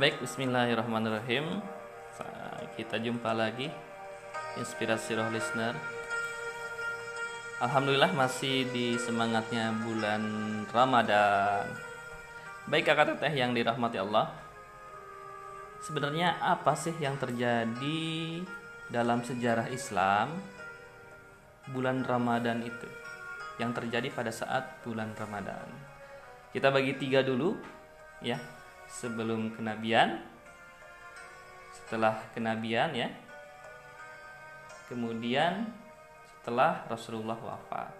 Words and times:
Baik, 0.00 0.16
bismillahirrahmanirrahim. 0.24 1.60
Kita 2.72 2.96
jumpa 2.96 3.36
lagi 3.36 3.68
Inspirasi 4.56 5.12
Roh 5.12 5.28
Listener. 5.28 5.76
Alhamdulillah 7.60 8.08
masih 8.16 8.64
di 8.72 8.96
semangatnya 8.96 9.76
bulan 9.84 10.24
Ramadan. 10.72 11.68
Baik 12.64 12.88
kakak 12.88 13.12
teteh 13.12 13.44
yang 13.44 13.52
dirahmati 13.52 14.00
Allah. 14.00 14.32
Sebenarnya 15.84 16.40
apa 16.40 16.72
sih 16.80 16.96
yang 16.96 17.20
terjadi 17.20 18.40
dalam 18.88 19.20
sejarah 19.20 19.68
Islam 19.68 20.32
bulan 21.76 22.08
Ramadan 22.08 22.64
itu? 22.64 22.88
Yang 23.60 23.84
terjadi 23.84 24.08
pada 24.16 24.32
saat 24.32 24.80
bulan 24.80 25.12
Ramadan. 25.12 25.68
Kita 26.56 26.72
bagi 26.72 26.96
tiga 26.96 27.20
dulu 27.20 27.52
ya 28.24 28.40
sebelum 28.90 29.54
kenabian, 29.54 30.18
setelah 31.70 32.18
kenabian 32.34 32.90
ya, 32.92 33.08
kemudian 34.90 35.70
setelah 36.42 36.82
Rasulullah 36.90 37.38
wafat. 37.38 37.94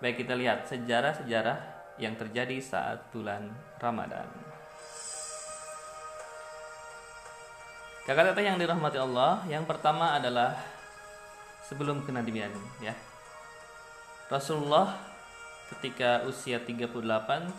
Baik 0.00 0.24
kita 0.24 0.32
lihat 0.32 0.64
sejarah-sejarah 0.68 1.58
yang 2.00 2.16
terjadi 2.16 2.56
saat 2.60 3.04
bulan 3.12 3.52
Ramadan. 3.80 4.28
Kakak 8.06 8.32
teteh 8.32 8.46
yang 8.46 8.60
dirahmati 8.60 9.02
Allah, 9.02 9.42
yang 9.50 9.66
pertama 9.66 10.14
adalah 10.14 10.54
sebelum 11.66 12.06
kenabian 12.06 12.54
ya. 12.78 12.94
Rasulullah 14.30 15.15
ketika 15.74 16.22
usia 16.28 16.62
38, 16.62 16.92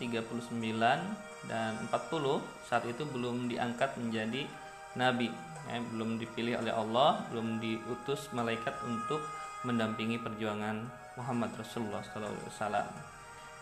dan 1.48 1.72
40 1.92 2.40
saat 2.64 2.84
itu 2.88 3.04
belum 3.04 3.52
diangkat 3.52 3.96
menjadi 4.00 4.48
nabi. 4.96 5.28
Ya, 5.68 5.84
belum 5.84 6.16
dipilih 6.16 6.64
oleh 6.64 6.72
Allah 6.72 7.28
belum 7.28 7.60
diutus 7.60 8.32
malaikat 8.32 8.72
untuk 8.88 9.20
mendampingi 9.68 10.16
perjuangan 10.16 10.80
Muhammad 11.20 11.52
Rasulullah 11.60 12.00
SAW 12.00 12.88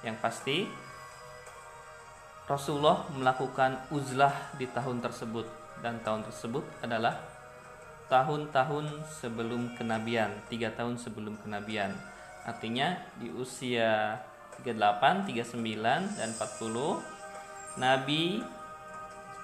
yang 0.07 0.15
pasti 0.23 0.71
Rasulullah 2.47 3.11
melakukan 3.11 3.91
uzlah 3.91 4.55
di 4.55 4.71
tahun 4.71 5.03
tersebut 5.03 5.51
dan 5.83 5.99
tahun 6.07 6.31
tersebut 6.31 6.63
adalah 6.87 7.19
tahun-tahun 8.07 9.03
sebelum 9.11 9.75
kenabian 9.75 10.31
tiga 10.47 10.71
tahun 10.71 10.95
sebelum 10.95 11.35
kenabian. 11.43 11.91
Artinya 12.47 13.03
di 13.19 13.35
usia 13.35 14.15
38, 14.65 15.29
39 15.29 16.17
dan 16.17 16.29
40 16.33 17.17
Nabi 17.77 18.41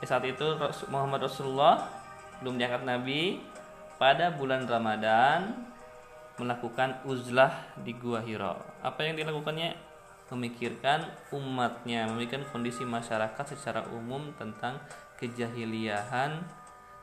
eh, 0.01 0.07
saat 0.09 0.25
itu 0.25 0.57
Muhammad 0.89 1.29
Rasulullah 1.29 1.89
belum 2.43 2.59
diangkat 2.59 2.83
Nabi 2.83 3.39
pada 4.01 4.35
bulan 4.35 4.67
Ramadan 4.67 5.55
melakukan 6.41 6.99
uzlah 7.07 7.55
di 7.79 7.95
Gua 7.95 8.19
Hiro. 8.19 8.59
Apa 8.83 9.07
yang 9.07 9.15
dilakukannya? 9.15 9.79
Memikirkan 10.33 11.05
umatnya, 11.31 12.09
memikirkan 12.09 12.49
kondisi 12.49 12.89
masyarakat 12.89 13.53
secara 13.53 13.85
umum 13.93 14.33
tentang 14.41 14.81
kejahiliahan, 15.21 16.41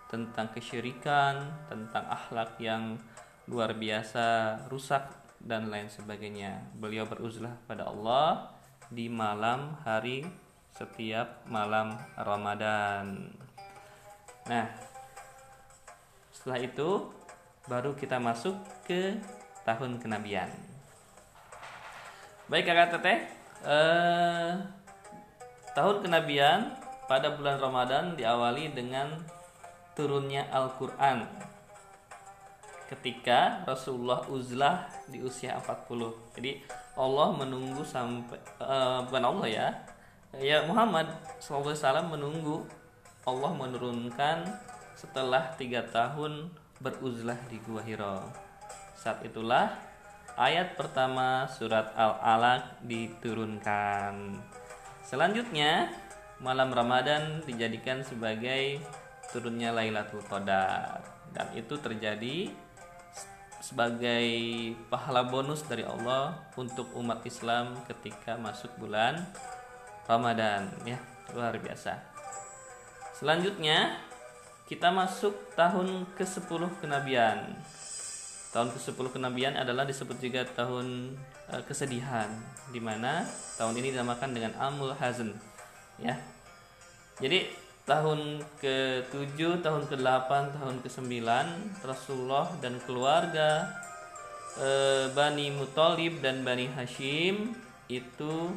tentang 0.09 0.49
kesyirikan, 0.49 1.45
tentang 1.69 2.09
akhlak 2.09 2.57
yang 2.57 2.97
luar 3.45 3.77
biasa, 3.77 4.57
rusak 4.67 5.18
dan 5.43 5.71
lain 5.71 5.87
sebagainya. 5.87 6.59
Beliau 6.75 7.07
beruzlah 7.07 7.55
pada 7.65 7.87
Allah 7.87 8.51
di 8.91 9.07
malam 9.07 9.79
hari 9.87 10.27
setiap 10.75 11.43
malam 11.47 11.95
Ramadan. 12.15 13.31
Nah, 14.47 14.67
setelah 16.31 16.59
itu 16.63 16.89
baru 17.67 17.95
kita 17.95 18.17
masuk 18.17 18.55
ke 18.87 19.19
tahun 19.67 19.99
kenabian. 19.99 20.49
Baik 22.49 22.65
kakak 22.65 22.97
teteh, 22.97 23.19
eh, 23.61 24.51
tahun 25.77 26.01
kenabian 26.01 26.73
pada 27.05 27.37
bulan 27.37 27.61
Ramadan 27.61 28.17
diawali 28.17 28.73
dengan 28.73 29.13
turunnya 29.93 30.49
Al-Quran 30.49 31.48
ketika 32.89 33.61
Rasulullah 33.69 34.25
uzlah 34.25 34.89
di 35.05 35.21
usia 35.21 35.61
40 35.61 36.33
jadi 36.33 36.57
Allah 36.97 37.29
menunggu 37.37 37.85
sampai 37.85 38.41
uh, 38.57 39.05
bukan 39.05 39.23
Allah 39.29 39.47
ya 39.47 39.67
ya 40.41 40.65
Muhammad 40.65 41.05
SAW 41.37 41.77
menunggu 42.09 42.65
Allah 43.29 43.53
menurunkan 43.53 44.49
setelah 44.97 45.53
tiga 45.53 45.85
tahun 45.85 46.49
beruzlah 46.81 47.37
di 47.47 47.61
Gua 47.63 47.79
Hiro. 47.85 48.25
Saat 48.97 49.23
itulah 49.23 49.71
ayat 50.35 50.75
pertama 50.75 51.47
surat 51.47 51.91
Al-Alaq 51.95 52.83
diturunkan. 52.83 54.39
Selanjutnya, 55.03 55.91
malam 56.39 56.71
Ramadan 56.71 57.43
dijadikan 57.43 58.03
sebagai 58.03 58.79
turunnya 59.31 59.75
Lailatul 59.75 60.23
Qadar 60.25 61.03
dan 61.35 61.47
itu 61.53 61.77
terjadi 61.77 62.49
sebagai 63.59 64.27
pahala 64.87 65.27
bonus 65.27 65.63
dari 65.67 65.83
Allah 65.83 66.39
untuk 66.55 66.87
umat 66.95 67.23
Islam 67.27 67.75
ketika 67.87 68.39
masuk 68.39 68.71
bulan 68.79 69.19
Ramadan 70.07 70.71
ya. 70.87 70.97
Luar 71.35 71.53
biasa. 71.61 71.99
Selanjutnya 73.13 73.99
kita 74.65 74.89
masuk 74.89 75.35
tahun 75.53 76.07
ke-10 76.17 76.61
kenabian. 76.81 77.53
Tahun 78.49 78.69
ke-10 78.73 79.05
kenabian 79.13 79.53
adalah 79.53 79.85
disebut 79.85 80.17
juga 80.17 80.41
tahun 80.45 81.13
uh, 81.53 81.61
kesedihan 81.69 82.29
di 82.73 82.81
mana 82.81 83.25
tahun 83.61 83.77
ini 83.77 83.93
dinamakan 83.93 84.33
dengan 84.33 84.57
Amul 84.57 84.95
Hazn 84.97 85.37
ya. 86.01 86.17
Jadi 87.19 87.51
tahun 87.89 88.45
ke-7 88.61 89.65
tahun 89.65 89.83
ke-8 89.89 90.29
tahun 90.61 90.75
ke-9 90.85 91.09
Rasulullah 91.81 92.53
dan 92.61 92.77
keluarga 92.85 93.65
uh, 94.61 95.09
Bani 95.17 95.49
Muthalib 95.49 96.21
dan 96.21 96.45
Bani 96.45 96.69
Hashim 96.69 97.57
itu 97.89 98.53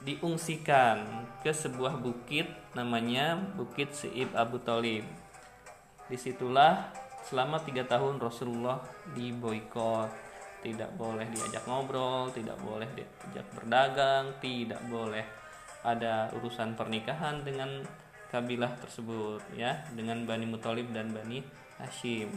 diungsikan 0.00 1.28
ke 1.44 1.52
sebuah 1.52 2.00
bukit 2.00 2.48
namanya 2.72 3.36
Bukit 3.36 3.92
Seib 3.92 4.32
Abu 4.32 4.56
Talib. 4.64 5.04
Di 6.08 6.16
situlah 6.16 6.88
selama 7.24 7.60
tiga 7.60 7.84
tahun 7.84 8.16
Rasulullah 8.16 8.80
diboykot, 9.12 10.08
tidak 10.64 10.88
boleh 10.96 11.28
diajak 11.28 11.64
ngobrol, 11.68 12.32
tidak 12.32 12.56
boleh 12.64 12.88
diajak 12.96 13.44
berdagang, 13.52 14.32
tidak 14.40 14.80
boleh 14.88 15.24
ada 15.84 16.32
urusan 16.32 16.72
pernikahan 16.76 17.44
dengan 17.44 17.84
kabilah 18.34 18.74
tersebut 18.82 19.38
ya, 19.54 19.86
dengan 19.94 20.26
Bani 20.26 20.42
Muthalib 20.50 20.90
dan 20.90 21.14
Bani 21.14 21.38
Hashim. 21.78 22.34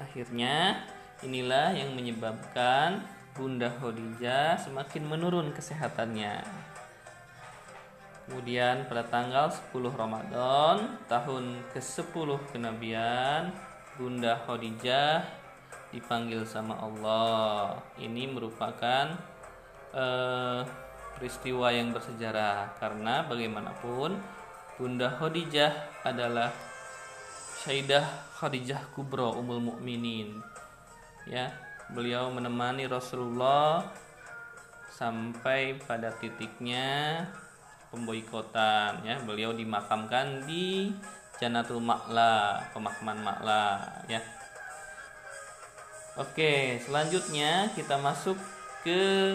Akhirnya 0.00 0.80
inilah 1.20 1.76
yang 1.76 1.92
menyebabkan 1.92 3.04
Bunda 3.36 3.68
Khadijah 3.68 4.56
semakin 4.56 5.04
menurun 5.04 5.52
kesehatannya. 5.52 6.40
Kemudian 8.24 8.88
pada 8.88 9.04
tanggal 9.04 9.52
10 9.52 9.92
Ramadan 9.92 10.96
tahun 11.04 11.60
ke-10 11.76 12.28
kenabian 12.56 13.52
Bunda 14.00 14.40
Khadijah 14.48 15.24
dipanggil 15.92 16.48
sama 16.48 16.80
Allah. 16.80 17.76
Ini 18.00 18.28
merupakan 18.28 19.16
uh, 19.92 20.60
peristiwa 21.16 21.72
yang 21.72 21.90
bersejarah 21.90 22.78
karena 22.78 23.26
bagaimanapun 23.26 24.37
Bunda 24.78 25.10
Khadijah 25.10 26.06
adalah 26.06 26.54
Syaidah 27.58 28.06
Khadijah 28.38 28.78
Kubro 28.94 29.34
Umul 29.34 29.58
Mukminin. 29.58 30.38
Ya, 31.26 31.50
beliau 31.90 32.30
menemani 32.30 32.86
Rasulullah 32.86 33.82
sampai 34.94 35.82
pada 35.82 36.14
titiknya 36.14 37.26
pemboikotan 37.90 39.02
ya. 39.02 39.18
Beliau 39.26 39.50
dimakamkan 39.50 40.46
di 40.46 40.94
Janatul 41.42 41.82
Makla 41.82 42.62
pemakaman 42.70 43.18
Makla 43.18 43.82
ya. 44.06 44.22
Oke 46.14 46.78
selanjutnya 46.86 47.66
kita 47.74 47.98
masuk 47.98 48.38
ke 48.86 49.34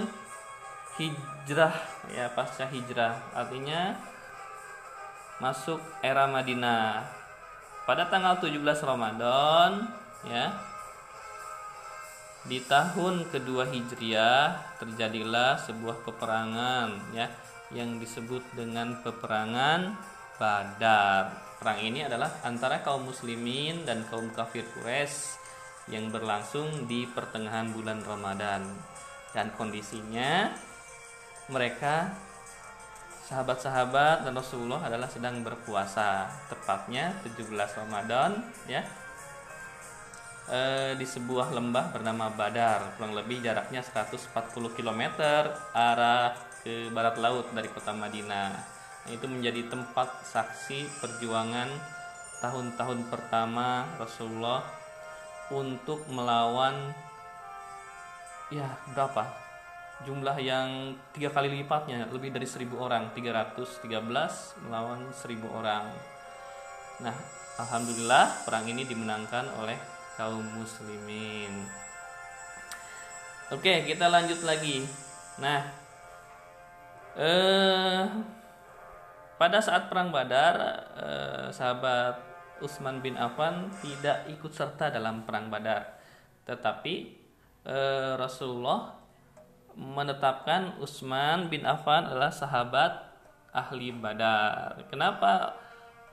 hijrah 0.95 1.75
ya 2.15 2.31
pasca 2.31 2.63
hijrah. 2.71 3.19
Artinya 3.35 4.12
masuk 5.41 5.81
era 6.05 6.29
Madinah 6.29 7.05
pada 7.83 8.07
tanggal 8.07 8.37
17 8.37 8.59
Ramadan 8.83 9.87
ya 10.27 10.53
di 12.43 12.59
tahun 12.59 13.31
kedua 13.31 13.71
Hijriah 13.71 14.75
terjadilah 14.75 15.55
sebuah 15.63 16.03
peperangan 16.03 17.15
ya 17.15 17.31
yang 17.71 17.97
disebut 17.97 18.43
dengan 18.53 18.99
peperangan 18.99 19.95
Badar. 20.35 21.31
Perang 21.61 21.79
ini 21.79 22.03
adalah 22.03 22.41
antara 22.43 22.83
kaum 22.83 23.07
muslimin 23.07 23.87
dan 23.87 24.03
kaum 24.11 24.27
kafir 24.35 24.67
Quraisy 24.75 25.39
yang 25.87 26.11
berlangsung 26.11 26.89
di 26.89 27.07
pertengahan 27.07 27.71
bulan 27.71 28.03
Ramadan. 28.03 28.67
Dan 29.31 29.55
kondisinya 29.55 30.51
mereka 31.47 32.11
sahabat-sahabat 33.23 34.27
dan 34.27 34.33
Rasulullah 34.35 34.83
adalah 34.83 35.07
sedang 35.07 35.39
berpuasa, 35.41 36.27
tepatnya 36.51 37.15
17 37.23 37.47
Ramadan 37.79 38.43
ya. 38.67 38.83
E, 40.43 40.59
di 40.99 41.07
sebuah 41.07 41.55
lembah 41.55 41.95
bernama 41.95 42.27
Badar, 42.35 42.99
kurang 42.99 43.15
lebih 43.15 43.39
jaraknya 43.39 43.79
140 43.79 44.27
km 44.75 45.01
arah 45.71 46.35
ke 46.63 46.91
barat 46.91 47.15
laut 47.19 47.47
dari 47.55 47.71
kota 47.71 47.95
Madinah 47.95 48.73
itu 49.11 49.27
menjadi 49.27 49.67
tempat 49.67 50.23
saksi 50.23 50.87
perjuangan 51.03 51.67
tahun-tahun 52.39 53.11
pertama 53.11 53.83
Rasulullah 53.99 54.63
untuk 55.51 56.07
melawan 56.07 56.95
ya 58.47 58.79
berapa 58.95 59.42
jumlah 60.03 60.37
yang 60.39 60.95
tiga 61.15 61.31
kali 61.31 61.49
lipatnya 61.51 62.07
lebih 62.11 62.31
dari 62.31 62.47
seribu 62.47 62.79
orang. 62.79 63.11
313 63.15 63.89
melawan 64.67 65.09
seribu 65.15 65.47
orang. 65.51 65.87
Nah 67.01 67.15
Alhamdulillah 67.59 68.45
perang 68.47 68.65
ini 68.67 68.83
dimenangkan 68.87 69.49
oleh 69.59 69.77
kaum 70.15 70.45
muslimin. 70.57 71.65
Oke 73.51 73.83
kita 73.87 74.07
lanjut 74.07 74.43
lagi. 74.43 74.85
Nah 75.41 75.61
eh 77.17 78.03
pada 79.43 79.59
saat 79.59 79.91
perang 79.91 80.07
Badar, 80.07 80.55
eh, 80.95 81.47
sahabat 81.51 82.15
Utsman 82.63 83.03
bin 83.03 83.19
Affan 83.19 83.67
tidak 83.83 84.23
ikut 84.31 84.55
serta 84.55 84.87
dalam 84.87 85.27
perang 85.27 85.51
Badar, 85.51 85.99
tetapi 86.47 86.95
eh, 87.67 88.13
Rasulullah 88.15 89.02
menetapkan 89.73 90.77
Utsman 90.77 91.49
bin 91.49 91.65
Affan 91.65 92.05
adalah 92.05 92.29
sahabat 92.29 93.09
ahli 93.53 93.93
Badar. 93.93 94.85
Kenapa 94.89 95.57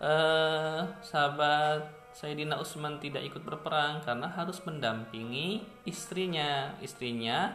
eh, 0.00 0.80
sahabat 1.00 1.88
Sayyidina 2.12 2.60
Utsman 2.60 3.00
tidak 3.00 3.24
ikut 3.24 3.44
berperang? 3.44 4.04
Karena 4.04 4.28
harus 4.28 4.60
mendampingi 4.64 5.64
istrinya, 5.88 6.76
istrinya 6.84 7.54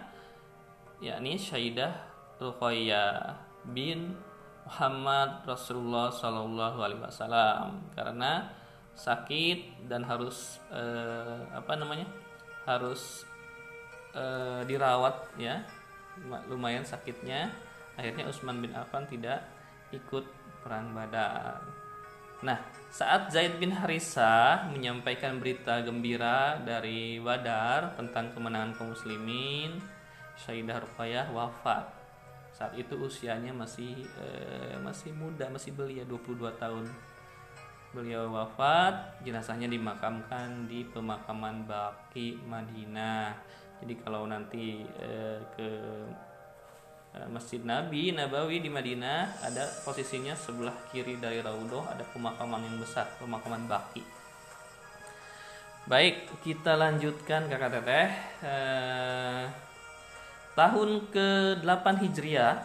yakni 1.04 1.36
Syaidah 1.36 1.94
Ruqayyah 2.40 3.36
bin 3.72 4.16
Muhammad 4.66 5.46
Rasulullah 5.46 6.10
Shallallahu 6.10 6.82
Alaihi 6.82 7.02
Wasallam 7.02 7.86
karena 7.94 8.50
sakit 8.98 9.86
dan 9.92 10.02
harus 10.08 10.58
eh, 10.74 11.38
apa 11.54 11.78
namanya 11.78 12.08
harus 12.66 13.28
eh, 14.16 14.66
dirawat 14.66 15.36
ya 15.38 15.62
lumayan 16.48 16.84
sakitnya. 16.84 17.52
Akhirnya 17.96 18.28
Utsman 18.28 18.60
bin 18.60 18.76
Affan 18.76 19.08
tidak 19.08 19.48
ikut 19.92 20.28
perang 20.66 20.92
Badar. 20.92 21.64
Nah, 22.44 22.60
saat 22.92 23.32
Zaid 23.32 23.58
bin 23.58 23.72
Harisa 23.72 24.68
menyampaikan 24.68 25.40
berita 25.40 25.80
gembira 25.82 26.60
dari 26.60 27.18
Badar 27.18 27.96
tentang 27.96 28.36
kemenangan 28.36 28.76
kaum 28.76 28.92
muslimin, 28.92 29.80
Syaidah 30.36 30.84
Ruqayyah 30.84 31.32
wafat. 31.32 31.88
Saat 32.52 32.76
itu 32.76 32.96
usianya 33.00 33.52
masih 33.56 34.04
eh, 34.20 34.76
masih 34.80 35.16
muda 35.16 35.48
masih 35.48 35.72
belia 35.76 36.04
22 36.08 36.52
tahun. 36.60 36.86
Beliau 37.96 38.28
wafat 38.28 39.24
jenazahnya 39.24 39.72
dimakamkan 39.72 40.68
di 40.68 40.84
pemakaman 40.92 41.64
Baki 41.64 42.44
Madinah 42.44 43.32
jadi 43.84 43.94
kalau 44.04 44.30
nanti 44.30 44.86
eh, 45.02 45.40
ke 45.56 45.70
eh, 47.16 47.28
Masjid 47.32 47.60
Nabi 47.64 48.16
Nabawi 48.16 48.64
di 48.64 48.70
Madinah 48.72 49.44
ada 49.44 49.66
posisinya 49.84 50.38
sebelah 50.38 50.76
kiri 50.94 51.20
dari 51.20 51.44
Raudhoh 51.44 51.88
ada 51.90 52.04
pemakaman 52.12 52.64
yang 52.64 52.78
besar 52.80 53.10
pemakaman 53.20 53.68
Baki 53.68 54.04
baik 55.86 56.30
kita 56.42 56.80
lanjutkan 56.80 57.48
kakak 57.52 57.82
teteh 57.82 58.10
eh, 58.44 59.46
Tahun 60.56 61.12
ke-8 61.12 61.86
Hijriah 62.00 62.56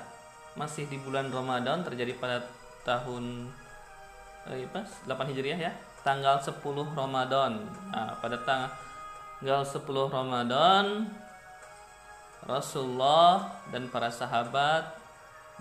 masih 0.54 0.86
di 0.86 0.94
bulan 1.02 1.26
Ramadan 1.26 1.82
terjadi 1.82 2.14
pada 2.22 2.38
tahun 2.86 3.50
eh, 4.46 4.62
apa? 4.70 4.86
8 5.10 5.30
Hijriah 5.34 5.58
ya. 5.58 5.74
Tanggal 6.06 6.38
10 6.38 6.62
Ramadan. 6.94 7.66
Nah, 7.90 8.14
pada 8.22 8.38
tanggal 8.46 8.70
10 9.40 9.84
Ramadan 9.88 11.08
Rasulullah 12.44 13.60
dan 13.72 13.88
para 13.88 14.12
sahabat 14.12 14.96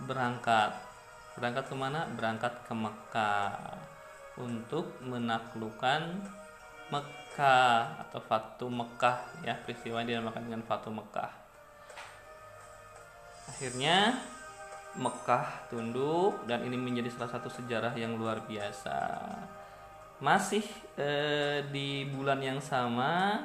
berangkat. 0.04 0.76
Berangkat 1.40 1.66
ke 1.72 1.76
mana? 1.76 2.08
Berangkat 2.12 2.54
ke 2.68 2.74
Mekah 2.76 3.80
untuk 4.40 5.00
menaklukkan 5.04 6.24
Mekah 6.92 8.08
atau 8.08 8.20
Fatu 8.24 8.68
Mekah 8.72 9.44
ya 9.44 9.56
peristiwa 9.64 10.04
dinamakan 10.04 10.48
dengan 10.48 10.64
Fatu 10.64 10.92
Mekah 10.92 11.50
akhirnya 13.60 14.16
Mekah 14.96 15.70
tunduk 15.70 16.48
dan 16.48 16.66
ini 16.66 16.80
menjadi 16.80 17.12
salah 17.14 17.36
satu 17.38 17.52
sejarah 17.52 17.94
yang 17.94 18.18
luar 18.18 18.42
biasa. 18.48 19.20
Masih 20.24 20.66
eh, 20.98 21.62
di 21.68 22.10
bulan 22.10 22.40
yang 22.42 22.64
sama 22.64 23.44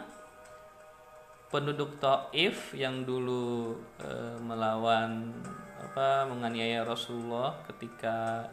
penduduk 1.52 2.00
Taif 2.00 2.72
yang 2.76 3.04
dulu 3.06 3.76
eh, 4.00 4.36
melawan 4.40 5.32
apa 5.84 6.26
menganiaya 6.26 6.82
Rasulullah 6.82 7.60
ketika 7.68 8.48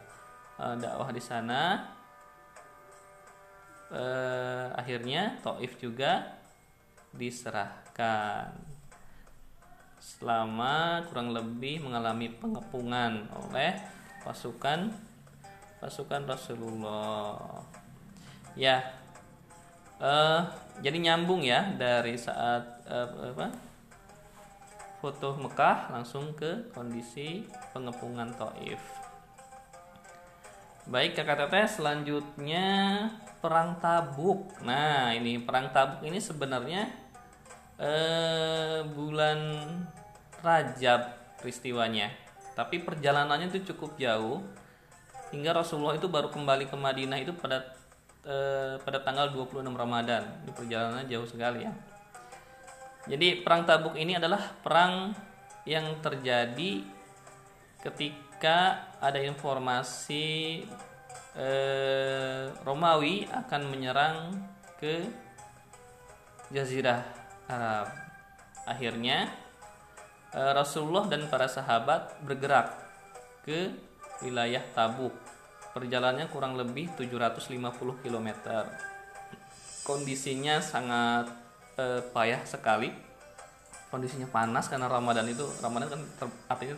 eh, 0.60 0.76
dakwah 0.78 1.10
di 1.10 1.24
sana 1.24 1.92
eh, 3.92 4.68
akhirnya 4.76 5.40
Taif 5.44 5.80
juga 5.80 6.40
diserahkan 7.12 8.56
selama 10.02 11.06
kurang 11.06 11.30
lebih 11.30 11.86
mengalami 11.86 12.34
pengepungan 12.34 13.30
oleh 13.38 13.78
pasukan 14.26 14.90
pasukan 15.82 16.30
Rasulullah. 16.30 17.66
Ya, 18.54 18.86
uh, 20.02 20.42
jadi 20.82 20.98
nyambung 20.98 21.46
ya 21.46 21.72
dari 21.78 22.18
saat 22.18 22.84
uh, 22.90 23.32
apa 23.32 23.54
foto 25.00 25.38
Mekah 25.38 25.94
langsung 25.94 26.34
ke 26.38 26.70
kondisi 26.74 27.46
pengepungan 27.74 28.30
Taif. 28.38 28.82
Baik 30.86 31.18
kakak 31.18 31.46
teteh 31.46 31.66
selanjutnya 31.70 32.66
perang 33.42 33.78
Tabuk. 33.82 34.50
Nah 34.62 35.14
ini 35.14 35.42
perang 35.42 35.74
Tabuk 35.74 36.06
ini 36.06 36.22
sebenarnya 36.22 36.86
eh, 37.82 38.86
bulan 38.86 39.40
Rajab 40.42 41.02
peristiwanya 41.42 42.14
tapi 42.54 42.84
perjalanannya 42.84 43.50
itu 43.50 43.74
cukup 43.74 43.98
jauh 43.98 44.44
hingga 45.34 45.56
Rasulullah 45.56 45.96
itu 45.96 46.12
baru 46.12 46.30
kembali 46.30 46.68
ke 46.68 46.76
Madinah 46.78 47.18
itu 47.24 47.34
pada 47.34 47.64
eh, 48.26 48.76
pada 48.82 49.00
tanggal 49.02 49.30
26 49.34 49.66
Ramadan 49.72 50.24
di 50.46 50.52
perjalanan 50.54 51.06
jauh 51.06 51.26
sekali 51.26 51.66
ya 51.66 51.74
jadi 53.10 53.42
perang 53.42 53.66
Tabuk 53.66 53.98
ini 53.98 54.14
adalah 54.14 54.54
perang 54.62 55.14
yang 55.66 55.98
terjadi 56.06 56.86
ketika 57.82 58.90
ada 59.02 59.18
informasi 59.18 60.62
eh, 61.34 62.46
Romawi 62.62 63.26
akan 63.26 63.62
menyerang 63.74 64.18
ke 64.78 65.02
Jazirah 66.54 67.02
Arab. 67.50 67.90
Akhirnya 68.70 69.34
eh, 70.38 70.52
Rasulullah 70.54 71.10
dan 71.10 71.26
para 71.26 71.50
sahabat 71.50 72.22
bergerak 72.22 72.78
ke 73.42 73.74
wilayah 74.22 74.62
Tabuk. 74.78 75.14
Perjalanannya 75.72 76.28
kurang 76.28 76.60
lebih 76.60 76.92
750 77.00 78.04
km. 78.04 78.28
Kondisinya 79.88 80.60
sangat 80.60 81.32
eh, 81.80 82.04
payah 82.12 82.44
sekali. 82.44 82.92
Kondisinya 83.92 84.28
panas 84.28 84.72
karena 84.72 84.88
Ramadan 84.88 85.28
itu 85.28 85.44
Ramadan 85.60 85.92
kan 85.92 86.02
ter, 86.20 86.28
artinya 86.52 86.76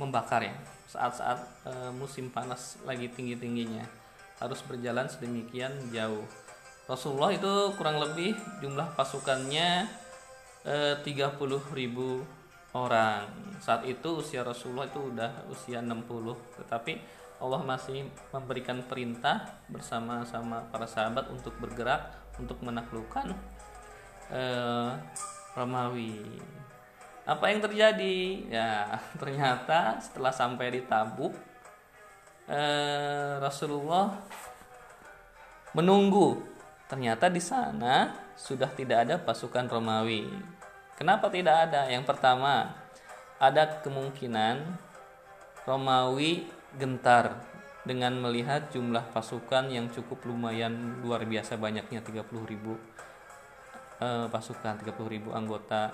membakar 0.00 0.40
ya. 0.44 0.54
Saat-saat 0.88 1.38
eh, 1.68 1.90
musim 1.92 2.32
panas 2.32 2.80
lagi 2.88 3.12
tinggi-tingginya 3.12 3.84
harus 4.40 4.64
berjalan 4.64 5.04
sedemikian 5.06 5.92
jauh. 5.92 6.24
Rasulullah 6.88 7.30
itu 7.30 7.76
kurang 7.76 8.00
lebih 8.00 8.34
jumlah 8.64 8.96
pasukannya 8.96 9.86
eh, 10.64 10.96
30 11.04 11.36
orang 12.70 13.26
saat 13.58 13.82
itu 13.82 14.22
usia 14.22 14.46
Rasulullah 14.46 14.86
itu 14.86 15.10
udah 15.10 15.30
usia 15.50 15.82
60 15.82 16.06
tetapi 16.62 17.02
Allah 17.40 17.64
masih 17.64 18.04
memberikan 18.36 18.84
perintah 18.84 19.48
bersama-sama 19.72 20.60
para 20.68 20.84
sahabat 20.84 21.32
untuk 21.32 21.56
bergerak 21.56 22.12
untuk 22.36 22.60
menaklukkan 22.60 23.32
uh, 24.28 24.92
Romawi. 25.56 26.20
Apa 27.24 27.48
yang 27.48 27.64
terjadi? 27.64 28.44
Ya, 28.52 28.92
ternyata 29.20 29.96
setelah 30.04 30.28
sampai 30.28 30.68
di 30.68 30.80
Tabuk, 30.84 31.32
uh, 32.44 33.40
Rasulullah 33.40 34.20
menunggu. 35.72 36.44
Ternyata 36.92 37.32
di 37.32 37.40
sana 37.40 38.12
sudah 38.36 38.68
tidak 38.68 39.08
ada 39.08 39.16
pasukan 39.16 39.64
Romawi. 39.64 40.28
Kenapa 41.00 41.32
tidak 41.32 41.70
ada? 41.70 41.88
Yang 41.88 42.04
pertama, 42.04 42.76
ada 43.40 43.80
kemungkinan 43.80 44.76
Romawi 45.64 46.59
gentar 46.78 47.42
dengan 47.82 48.12
melihat 48.20 48.68
jumlah 48.70 49.08
pasukan 49.10 49.72
yang 49.72 49.88
cukup 49.88 50.20
lumayan 50.28 51.00
luar 51.00 51.24
biasa 51.24 51.56
banyaknya 51.56 52.04
30 52.04 52.28
ribu 52.44 52.76
eh, 53.98 54.26
pasukan 54.28 54.84
30 54.84 54.94
ribu 55.08 55.32
anggota 55.32 55.90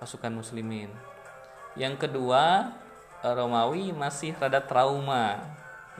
pasukan 0.00 0.32
muslimin. 0.32 0.88
Yang 1.76 2.08
kedua 2.08 2.72
eh, 3.20 3.34
Romawi 3.36 3.92
masih 3.92 4.32
rada 4.40 4.64
trauma 4.64 5.38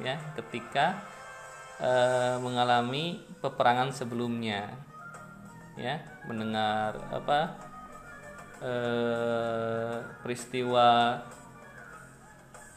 ya 0.01 0.17
ketika 0.41 0.97
eh, 1.77 2.37
mengalami 2.41 3.21
peperangan 3.45 3.93
sebelumnya 3.93 4.73
ya 5.77 6.01
mendengar 6.29 7.01
apa 7.13 7.41
eh, 8.61 9.97
peristiwa 10.25 11.21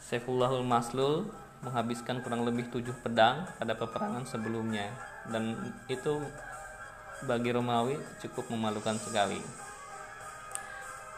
Saifullahul 0.06 0.62
Maslul 0.62 1.26
menghabiskan 1.66 2.22
kurang 2.22 2.46
lebih 2.46 2.70
tujuh 2.70 2.94
pedang 3.02 3.42
pada 3.58 3.74
peperangan 3.74 4.22
sebelumnya 4.22 4.86
dan 5.26 5.58
itu 5.90 6.22
bagi 7.26 7.50
Romawi 7.50 7.98
cukup 8.22 8.46
memalukan 8.54 8.94
sekali. 9.02 9.42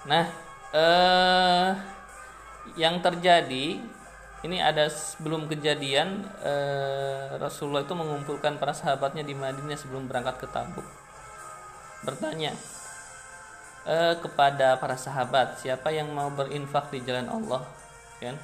Nah, 0.09 0.25
eh, 0.73 1.71
yang 2.81 3.05
terjadi 3.05 3.77
ini 4.47 4.57
ada 4.63 4.89
sebelum 4.89 5.51
kejadian 5.53 6.25
eh, 6.41 7.37
Rasulullah 7.37 7.85
itu 7.85 7.93
mengumpulkan 7.93 8.57
para 8.57 8.73
sahabatnya 8.73 9.21
di 9.21 9.37
Madinah 9.37 9.77
sebelum 9.77 10.09
berangkat 10.09 10.41
ke 10.41 10.47
Tabuk. 10.49 10.87
Bertanya 12.09 12.57
eh, 13.85 14.15
kepada 14.17 14.81
para 14.81 14.97
sahabat 14.97 15.61
siapa 15.61 15.93
yang 15.93 16.09
mau 16.09 16.33
berinfak 16.33 16.89
di 16.89 17.05
jalan 17.05 17.29
Allah, 17.29 17.69
kan? 18.17 18.39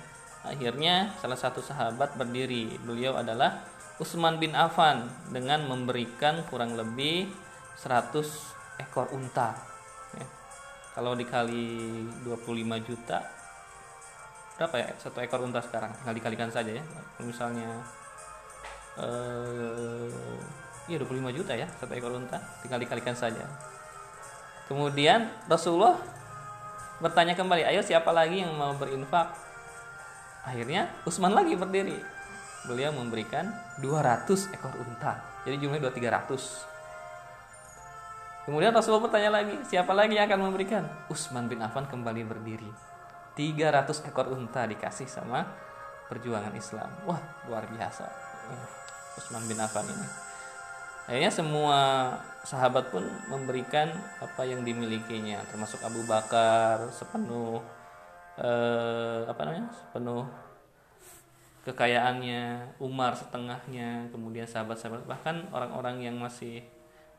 Akhirnya 0.45 1.17
salah 1.19 1.41
satu 1.41 1.65
sahabat 1.65 2.21
berdiri. 2.21 2.77
Beliau 2.85 3.17
adalah 3.17 3.65
Utsman 3.97 4.37
bin 4.37 4.53
Affan 4.53 5.09
dengan 5.33 5.65
memberikan 5.65 6.45
kurang 6.47 6.77
lebih 6.77 7.33
100 7.81 8.85
ekor 8.85 9.09
unta. 9.17 9.57
Ya. 10.15 10.27
Kalau 10.95 11.17
dikali 11.17 12.07
25 12.23 12.87
juta 12.87 13.19
berapa 14.55 14.77
ya 14.79 14.89
satu 15.03 15.19
ekor 15.19 15.43
unta 15.43 15.59
sekarang 15.59 15.91
tinggal 15.99 16.15
dikalikan 16.15 16.47
saja 16.47 16.79
ya 16.79 16.85
misalnya 17.19 17.67
eh 18.95 20.07
iya 20.87 20.97
25 21.03 21.11
juta 21.35 21.59
ya 21.59 21.67
satu 21.75 21.91
ekor 21.91 22.15
unta 22.15 22.39
tinggal 22.63 22.79
dikalikan 22.79 23.19
saja 23.19 23.43
kemudian 24.71 25.27
Rasulullah 25.51 25.99
bertanya 27.03 27.35
kembali 27.35 27.67
ayo 27.67 27.83
siapa 27.83 28.15
lagi 28.15 28.47
yang 28.47 28.55
mau 28.55 28.71
berinfak 28.79 29.35
Akhirnya 30.45 30.93
Usman 31.09 31.33
lagi 31.33 31.57
berdiri. 31.57 31.97
Beliau 32.65 32.93
memberikan 32.93 33.53
200 33.81 34.53
ekor 34.53 34.73
unta. 34.81 35.21
Jadi 35.45 35.57
jumlahnya 35.61 35.93
300. 35.93 36.73
Kemudian 38.45 38.77
Rasulullah 38.77 39.09
bertanya 39.09 39.41
lagi, 39.41 39.57
siapa 39.65 39.97
lagi 39.97 40.21
yang 40.21 40.29
akan 40.29 40.53
memberikan? 40.53 40.85
Usman 41.09 41.49
bin 41.49 41.65
Affan 41.65 41.89
kembali 41.89 42.29
berdiri. 42.29 42.69
300 43.37 44.05
ekor 44.05 44.29
unta 44.33 44.69
dikasih 44.69 45.09
sama 45.09 45.49
perjuangan 46.13 46.53
Islam. 46.53 46.93
Wah, 47.09 47.21
luar 47.49 47.65
biasa. 47.65 48.05
Usman 49.17 49.49
bin 49.49 49.57
Affan 49.57 49.89
ini. 49.89 50.09
Akhirnya 51.05 51.33
semua 51.33 51.79
sahabat 52.45 52.89
pun 52.93 53.05
memberikan 53.29 53.93
apa 54.21 54.45
yang 54.45 54.65
dimilikinya, 54.65 55.41
termasuk 55.53 55.81
Abu 55.85 56.05
Bakar 56.05 56.89
sepenuh 56.93 57.61
eh, 58.41 59.21
apa 59.29 59.41
namanya? 59.45 59.69
Penuh 59.93 60.25
kekayaannya 61.65 62.77
Umar 62.77 63.17
setengahnya 63.17 64.13
kemudian 64.13 64.45
sahabat-sahabat. 64.45 65.09
Bahkan 65.09 65.51
orang-orang 65.51 66.05
yang 66.05 66.17
masih 66.21 66.61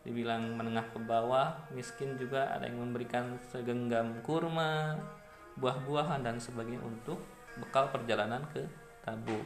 dibilang 0.05 0.53
menengah 0.53 0.85
ke 0.93 1.01
bawah 1.01 1.57
miskin 1.73 2.13
juga 2.21 2.45
ada 2.53 2.69
yang 2.69 2.77
memberikan 2.77 3.41
segenggam 3.49 4.21
kurma 4.21 5.01
buah-buahan 5.57 6.21
dan 6.21 6.37
sebagainya 6.37 6.77
untuk 6.85 7.17
bekal 7.57 7.89
perjalanan 7.89 8.45
ke 8.53 8.61
Tabuk. 9.01 9.41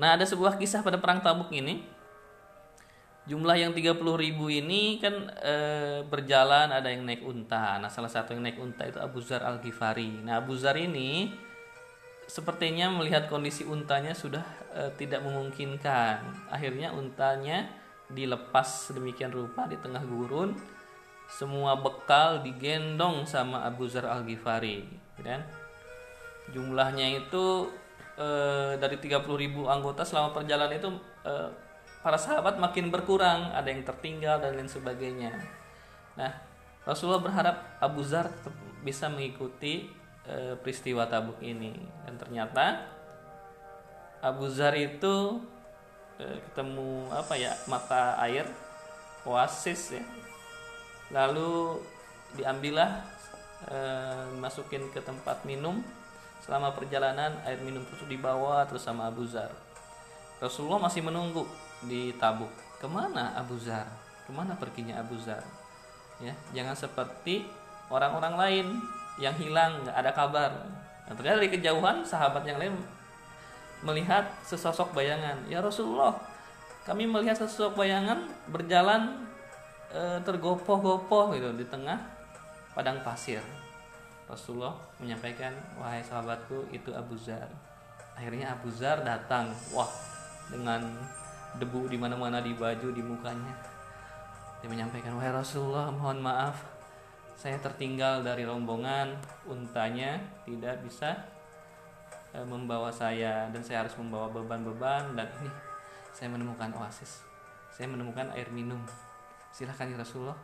Nah 0.00 0.16
ada 0.16 0.24
sebuah 0.24 0.56
kisah 0.56 0.80
pada 0.80 0.96
perang 0.96 1.20
Tabuk 1.20 1.52
ini 1.52 1.84
jumlah 3.28 3.56
yang 3.56 3.72
30 3.76 4.00
ribu 4.00 4.48
ini 4.48 4.96
kan 4.96 5.28
e, 5.36 5.54
berjalan 6.08 6.72
ada 6.72 6.88
yang 6.88 7.04
naik 7.04 7.20
unta. 7.20 7.76
Nah 7.76 7.92
salah 7.92 8.08
satu 8.08 8.32
yang 8.32 8.46
naik 8.46 8.56
unta 8.56 8.88
itu 8.88 8.96
Abu 8.96 9.20
Zar 9.20 9.44
Al 9.44 9.60
Ghifari 9.60 10.24
nah 10.24 10.40
Abu 10.40 10.56
Zar 10.56 10.76
ini 10.80 11.28
sepertinya 12.30 12.86
melihat 12.94 13.26
kondisi 13.26 13.66
untanya 13.66 14.14
sudah 14.14 14.46
e, 14.72 14.82
tidak 14.96 15.20
memungkinkan. 15.26 16.48
Akhirnya 16.48 16.94
untanya 16.94 17.68
dilepas 18.10 18.90
sedemikian 18.90 19.34
rupa 19.34 19.66
di 19.66 19.76
tengah 19.76 20.02
gurun. 20.06 20.54
Semua 21.30 21.78
bekal 21.78 22.42
digendong 22.42 23.22
sama 23.22 23.62
Abu 23.62 23.86
Zar 23.86 24.06
Al 24.06 24.26
Ghifari 24.26 24.82
kan? 25.22 25.44
Jumlahnya 26.50 27.06
itu 27.22 27.70
e, 28.18 28.28
dari 28.80 28.96
30 28.98 29.22
ribu 29.38 29.70
anggota 29.70 30.02
selama 30.02 30.34
perjalanan 30.34 30.74
itu 30.74 30.90
e, 31.22 31.34
para 32.00 32.16
sahabat 32.16 32.56
makin 32.56 32.88
berkurang, 32.88 33.52
ada 33.52 33.68
yang 33.68 33.84
tertinggal 33.84 34.40
dan 34.40 34.56
lain 34.56 34.68
sebagainya. 34.68 35.36
Nah, 36.16 36.32
Rasulullah 36.88 37.20
berharap 37.20 37.56
Abu 37.76 38.00
Zar 38.00 38.32
bisa 38.80 39.12
mengikuti 39.12 39.92
e, 40.24 40.56
peristiwa 40.60 41.04
Tabuk 41.04 41.44
ini 41.44 41.76
dan 42.08 42.16
ternyata 42.16 42.88
Abu 44.24 44.48
Zar 44.48 44.72
itu 44.72 45.44
e, 46.16 46.24
ketemu 46.48 47.12
apa 47.12 47.36
ya 47.36 47.52
mata 47.68 48.16
air 48.24 48.48
oasis 49.28 50.00
ya. 50.00 50.04
Lalu 51.12 51.84
diambillah 52.40 53.04
e, 53.68 53.78
masukin 54.40 54.88
ke 54.88 55.04
tempat 55.04 55.44
minum 55.44 55.84
selama 56.40 56.72
perjalanan 56.72 57.36
air 57.44 57.60
minum 57.60 57.84
tersebut 57.84 58.08
dibawa 58.08 58.64
terus 58.64 58.88
sama 58.88 59.12
Abu 59.12 59.28
Zar. 59.28 59.52
Rasulullah 60.40 60.80
masih 60.80 61.04
menunggu 61.04 61.44
di 61.84 62.16
Tabuk. 62.16 62.48
Ke 62.80 62.88
mana 62.88 63.36
Abu 63.36 63.60
Zar? 63.60 63.84
Ke 64.24 64.32
mana 64.32 64.56
perginya 64.56 64.96
Abu 64.96 65.20
Zar? 65.20 65.44
Ya, 66.16 66.32
jangan 66.56 66.72
seperti 66.72 67.44
orang-orang 67.92 68.34
lain 68.40 68.66
yang 69.20 69.36
hilang 69.36 69.84
nggak 69.84 69.96
ada 70.00 70.12
kabar. 70.16 70.50
Nah, 71.04 71.12
ternyata 71.12 71.44
dari 71.44 71.52
kejauhan 71.52 72.00
sahabat 72.08 72.48
yang 72.48 72.56
lain 72.56 72.72
melihat 73.84 74.32
sesosok 74.44 74.96
bayangan. 74.96 75.44
Ya 75.44 75.60
Rasulullah, 75.60 76.16
kami 76.88 77.04
melihat 77.04 77.36
sesosok 77.36 77.76
bayangan 77.76 78.24
berjalan 78.48 79.28
e, 79.92 80.24
tergopoh-gopoh 80.24 81.36
gitu 81.36 81.52
di 81.52 81.68
tengah 81.68 82.00
padang 82.72 83.04
pasir. 83.04 83.44
Rasulullah 84.24 84.72
menyampaikan, 85.02 85.52
wahai 85.76 86.00
sahabatku 86.00 86.72
itu 86.72 86.96
Abu 86.96 87.18
Zar. 87.20 87.48
Akhirnya 88.16 88.56
Abu 88.56 88.72
Zar 88.72 89.02
datang, 89.04 89.52
wah 89.74 89.90
dengan 90.50 90.82
debu 91.56 91.86
di 91.86 91.96
mana-mana 91.96 92.42
di 92.42 92.52
baju 92.52 92.90
di 92.90 93.02
mukanya. 93.02 93.54
Dia 94.60 94.68
menyampaikan 94.68 95.16
wahai 95.16 95.32
Rasulullah 95.32 95.88
mohon 95.88 96.20
maaf 96.20 96.80
saya 97.40 97.56
tertinggal 97.56 98.20
dari 98.20 98.44
rombongan. 98.44 99.16
Untanya 99.48 100.20
tidak 100.44 100.84
bisa 100.84 101.16
e, 102.36 102.44
membawa 102.44 102.92
saya 102.92 103.48
dan 103.48 103.64
saya 103.64 103.88
harus 103.88 103.96
membawa 103.96 104.28
beban-beban. 104.28 105.16
Dan 105.16 105.24
ini 105.40 105.48
saya 106.12 106.28
menemukan 106.28 106.68
oasis. 106.76 107.24
Saya 107.72 107.88
menemukan 107.88 108.28
air 108.36 108.52
minum. 108.52 108.84
Silahkan 109.56 109.88
ya 109.88 109.96
Rasulullah 109.96 110.36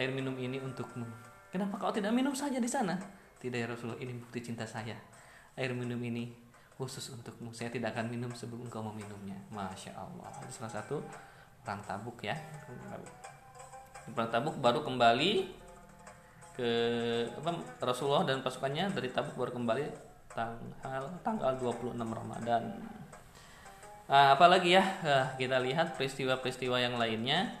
air 0.00 0.08
minum 0.16 0.32
ini 0.40 0.64
untukmu. 0.64 1.04
Kenapa 1.52 1.76
kau 1.76 1.92
tidak 1.92 2.16
minum 2.16 2.32
saja 2.32 2.56
di 2.56 2.66
sana? 2.72 2.96
Tidak 3.36 3.60
ya 3.60 3.68
Rasulullah 3.68 4.00
ini 4.00 4.16
bukti 4.16 4.40
cinta 4.40 4.64
saya. 4.64 4.96
Air 5.60 5.76
minum 5.76 6.00
ini 6.00 6.32
khusus 6.74 7.14
untukmu 7.14 7.54
saya 7.54 7.70
tidak 7.70 7.94
akan 7.94 8.10
minum 8.10 8.30
sebelum 8.34 8.66
engkau 8.66 8.82
meminumnya. 8.82 9.38
Masya 9.54 9.94
Allah. 9.94 10.30
Itu 10.42 10.58
salah 10.58 10.82
satu 10.82 10.98
perang 11.62 11.80
tabuk 11.86 12.18
ya. 12.26 12.34
Perang 14.10 14.30
tabuk. 14.30 14.54
Baru 14.58 14.82
kembali 14.82 15.62
ke 16.54 16.70
apa, 17.34 17.50
Rasulullah 17.82 18.22
dan 18.26 18.42
pasukannya 18.42 18.90
dari 18.94 19.10
tabuk 19.10 19.34
baru 19.34 19.54
kembali 19.54 19.84
tanggal 20.34 21.02
tanggal 21.22 21.54
26 21.58 21.98
Ramadan. 21.98 22.62
Nah, 24.04 24.36
apalagi 24.36 24.76
ya? 24.76 24.84
Nah, 25.00 25.26
kita 25.40 25.56
lihat 25.62 25.96
peristiwa-peristiwa 25.96 26.76
yang 26.76 27.00
lainnya. 27.00 27.56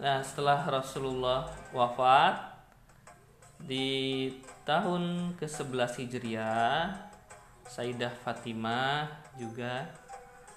Nah, 0.00 0.24
setelah 0.24 0.64
Rasulullah 0.66 1.46
wafat 1.70 2.56
di 3.60 4.26
tahun 4.70 5.34
ke-11 5.34 6.06
Hijriah, 6.06 6.94
Sayyidah 7.66 8.14
Fatimah 8.22 9.10
juga 9.34 9.90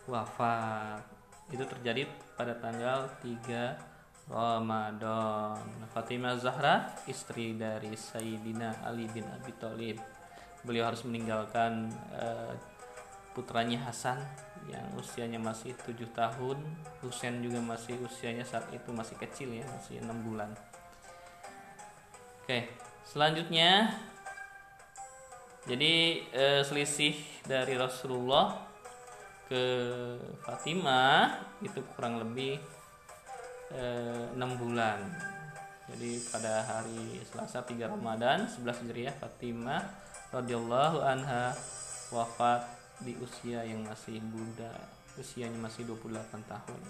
wafat. 0.06 1.02
Itu 1.50 1.66
terjadi 1.66 2.06
pada 2.38 2.54
tanggal 2.62 3.10
3 3.26 4.30
Ramadan. 4.30 5.66
Fatimah 5.90 6.38
Zahra, 6.38 6.94
istri 7.10 7.58
dari 7.58 7.98
Sayyidina 7.98 8.86
Ali 8.86 9.10
bin 9.10 9.26
Abi 9.26 9.50
Thalib. 9.58 9.98
Beliau 10.62 10.94
harus 10.94 11.02
meninggalkan 11.10 11.90
uh, 12.14 12.54
putranya 13.34 13.82
Hasan 13.90 14.22
yang 14.70 14.94
usianya 14.94 15.42
masih 15.42 15.74
tujuh 15.84 16.08
tahun 16.14 16.62
Husain 17.02 17.42
juga 17.42 17.60
masih 17.60 17.98
usianya 18.00 18.46
saat 18.46 18.70
itu 18.72 18.94
masih 18.94 19.18
kecil 19.20 19.52
ya 19.52 19.66
masih 19.68 20.00
enam 20.00 20.24
bulan 20.24 20.56
oke 22.48 22.93
selanjutnya 23.08 23.94
jadi 25.64 26.20
eh, 26.36 26.62
selisih 26.68 27.16
dari 27.48 27.80
Rasulullah 27.80 28.60
ke 29.48 29.64
Fatimah 30.44 31.40
itu 31.64 31.80
kurang 31.96 32.20
lebih 32.20 32.60
eh, 33.72 34.26
enam 34.36 34.60
bulan. 34.60 35.00
Jadi 35.88 36.20
pada 36.32 36.64
hari 36.64 37.20
Selasa 37.28 37.64
3 37.64 37.92
Ramadan 37.92 38.48
11 38.48 38.88
Hijriah 38.88 39.16
Fatimah 39.20 39.84
radhiyallahu 40.32 41.00
anha 41.04 41.56
wafat 42.12 42.68
di 43.04 43.16
usia 43.20 43.64
yang 43.64 43.84
masih 43.84 44.20
muda 44.20 44.72
usianya 45.20 45.60
masih 45.62 45.86
28 45.86 46.44
tahun. 46.50 46.82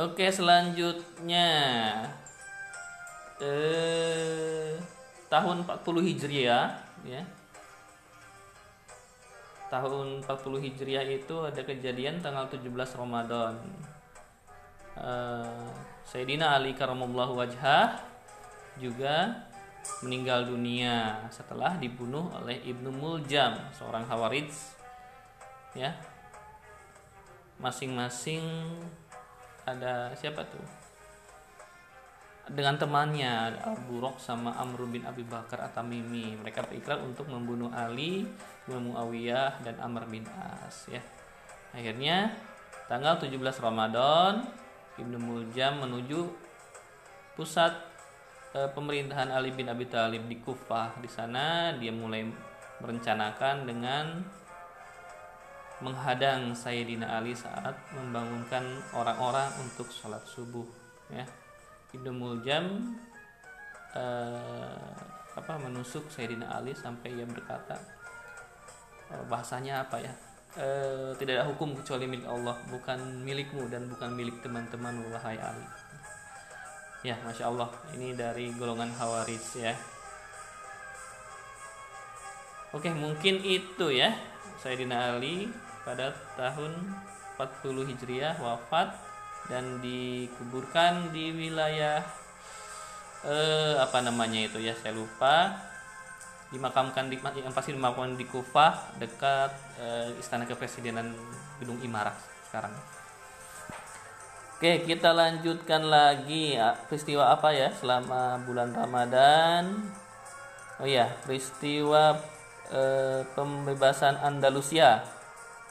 Oke 0.00 0.26
selanjutnya 0.32 1.46
eh, 3.40 4.76
tahun 5.32 5.64
40 5.64 6.08
Hijriah 6.08 6.66
ya 7.04 7.22
tahun 9.70 10.22
40 10.26 10.66
Hijriah 10.66 11.06
itu 11.06 11.36
ada 11.46 11.62
kejadian 11.62 12.20
tanggal 12.20 12.46
17 12.50 12.68
Ramadan 12.98 13.54
eh, 14.98 15.68
Sayyidina 16.04 16.58
Ali 16.58 16.74
karamallahu 16.74 17.38
wajhah 17.38 18.02
juga 18.80 19.46
meninggal 20.00 20.48
dunia 20.48 21.28
setelah 21.28 21.76
dibunuh 21.76 22.32
oleh 22.40 22.60
Ibnu 22.64 22.88
Muljam, 22.92 23.56
seorang 23.72 24.04
Hawarij. 24.08 24.48
Ya. 25.76 25.96
Masing-masing 27.60 28.42
ada 29.68 30.16
siapa 30.16 30.40
tuh? 30.48 30.64
Dengan 32.50 32.74
temannya 32.74 33.62
Abu 33.62 34.02
Rok 34.02 34.18
sama 34.18 34.50
Amr 34.58 34.90
bin 34.90 35.06
Abi 35.06 35.22
Bakar 35.22 35.62
At-Tamimi. 35.70 36.34
Mereka 36.42 36.66
berikrar 36.66 36.98
untuk 36.98 37.30
membunuh 37.30 37.70
Ali, 37.70 38.26
Muawiyah 38.66 39.62
dan 39.62 39.78
Amr 39.78 40.10
bin 40.10 40.26
As 40.34 40.90
ya. 40.90 40.98
Akhirnya 41.70 42.34
tanggal 42.90 43.22
17 43.22 43.38
Ramadan 43.62 44.42
Ibnu 44.98 45.18
Muljam 45.22 45.86
menuju 45.86 46.26
pusat 47.38 47.90
Eh, 48.50 48.66
pemerintahan 48.74 49.30
Ali 49.30 49.54
bin 49.54 49.70
Abi 49.70 49.86
Thalib 49.86 50.26
di 50.26 50.42
Kufah 50.42 50.98
di 50.98 51.06
sana 51.06 51.70
dia 51.78 51.94
mulai 51.94 52.26
merencanakan 52.82 53.62
dengan 53.62 54.26
menghadang 55.78 56.50
Sayyidina 56.50 57.14
Ali 57.14 57.30
saat 57.30 57.78
membangunkan 57.94 58.82
orang-orang 58.90 59.54
untuk 59.62 59.86
sholat 59.94 60.26
subuh 60.26 60.66
ya 61.14 61.22
Ibnu 61.96 62.10
Muljam 62.14 62.94
eh, 63.94 64.94
apa 65.34 65.52
menusuk 65.62 66.10
Sayyidina 66.10 66.50
Ali 66.54 66.74
sampai 66.74 67.14
ia 67.14 67.26
berkata 67.26 67.78
eh, 69.10 69.22
bahasanya 69.26 69.86
apa 69.86 69.98
ya 70.02 70.12
eh, 70.58 71.10
tidak 71.18 71.42
ada 71.42 71.44
hukum 71.50 71.74
kecuali 71.74 72.06
milik 72.06 72.26
Allah 72.26 72.58
bukan 72.70 73.24
milikmu 73.26 73.66
dan 73.70 73.90
bukan 73.90 74.14
milik 74.14 74.38
teman-teman 74.42 75.02
wahai 75.10 75.38
Ali 75.38 75.66
Ya, 77.00 77.16
masya 77.24 77.48
Allah, 77.48 77.72
ini 77.96 78.12
dari 78.12 78.52
golongan 78.60 78.92
Hawaris 78.92 79.56
ya. 79.56 79.72
Oke, 82.76 82.92
mungkin 82.92 83.40
itu 83.40 83.88
ya. 83.88 84.12
Sayyidina 84.60 85.16
Ali 85.16 85.48
pada 85.80 86.12
tahun 86.36 86.76
40 87.40 87.88
Hijriah 87.88 88.36
wafat 88.36 88.92
dan 89.48 89.80
dikuburkan 89.80 91.14
di 91.14 91.32
wilayah 91.32 92.02
eh, 93.24 93.74
apa 93.80 94.04
namanya 94.04 94.44
itu 94.44 94.60
ya 94.60 94.76
saya 94.76 94.92
lupa 94.92 95.56
dimakamkan 96.50 97.06
di 97.06 97.16
yang 97.38 97.54
pasti 97.54 97.70
dimakamkan 97.70 98.18
di 98.18 98.26
Kufah 98.26 98.98
dekat 98.98 99.54
eh, 99.78 100.18
istana 100.18 100.44
kepresidenan 100.44 101.14
gedung 101.62 101.78
Imarah 101.80 102.14
sekarang. 102.50 102.74
Oke, 104.60 104.84
kita 104.84 105.16
lanjutkan 105.16 105.88
lagi 105.88 106.52
ya, 106.52 106.76
peristiwa 106.84 107.32
apa 107.32 107.48
ya 107.48 107.72
selama 107.72 108.36
bulan 108.44 108.76
Ramadan. 108.76 109.88
Oh 110.76 110.84
iya, 110.84 111.08
peristiwa 111.24 112.20
eh, 112.68 113.24
pembebasan 113.32 114.20
Andalusia. 114.20 115.00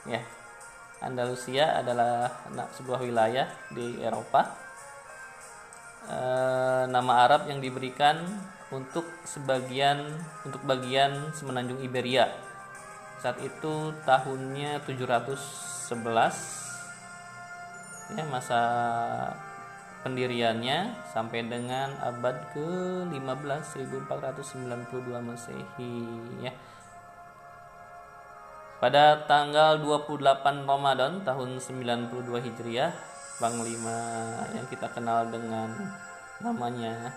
Ya. 0.09 0.25
Andalusia 0.99 1.79
adalah 1.79 2.27
sebuah 2.75 2.99
wilayah 2.99 3.47
di 3.71 4.03
Eropa. 4.03 4.51
Eh, 6.09 6.83
nama 6.89 7.23
Arab 7.23 7.47
yang 7.47 7.63
diberikan 7.63 8.19
untuk 8.69 9.05
sebagian 9.23 10.19
untuk 10.43 10.59
bagian 10.67 11.31
semenanjung 11.31 11.79
Iberia. 11.79 12.27
Saat 13.19 13.39
itu 13.43 13.93
tahunnya 14.03 14.83
711 14.83 16.67
ya 18.09 18.25
masa 18.25 18.61
pendiriannya 20.01 20.95
sampai 21.11 21.45
dengan 21.45 21.93
abad 21.99 22.55
ke-15 22.55 23.85
1492 23.91 25.19
Masehi 25.19 25.95
ya. 26.39 26.51
Pada 28.79 29.27
tanggal 29.27 29.75
28 29.83 30.63
Ramadan 30.63 31.19
tahun 31.27 31.59
92 31.59 32.47
Hijriah, 32.47 32.95
Panglima 33.35 33.99
yang 34.55 34.63
kita 34.71 34.87
kenal 34.95 35.27
dengan 35.27 35.67
namanya 36.39 37.11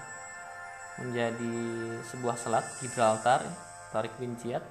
menjadi 0.98 1.54
sebuah 2.02 2.34
selat 2.34 2.66
Gibraltar, 2.82 3.46
Tarik 3.94 4.10
bin 4.18 4.34
Ziyad 4.34 4.62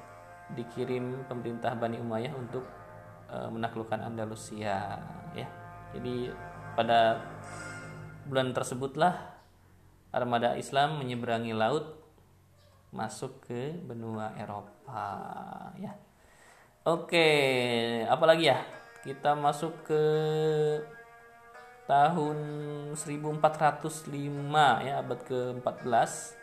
dikirim 0.51 1.27
pemerintah 1.31 1.79
Bani 1.79 1.95
Umayyah 1.95 2.35
untuk 2.35 2.67
e, 3.31 3.39
menaklukkan 3.47 4.03
Andalusia 4.03 4.99
ya. 5.31 5.47
Jadi 5.95 6.27
pada 6.75 7.23
bulan 8.27 8.51
tersebutlah 8.51 9.15
armada 10.11 10.59
Islam 10.59 10.99
menyeberangi 10.99 11.55
laut 11.55 12.03
masuk 12.91 13.47
ke 13.47 13.79
benua 13.79 14.35
Eropa 14.35 15.07
ya. 15.79 16.10
Oke, 16.81 17.29
apalagi 18.09 18.49
ya? 18.49 18.57
Kita 19.05 19.37
masuk 19.37 19.85
ke 19.85 20.03
tahun 21.85 22.37
1405 22.97 24.09
ya 24.81 24.93
abad 24.97 25.19
ke-14 25.21 26.41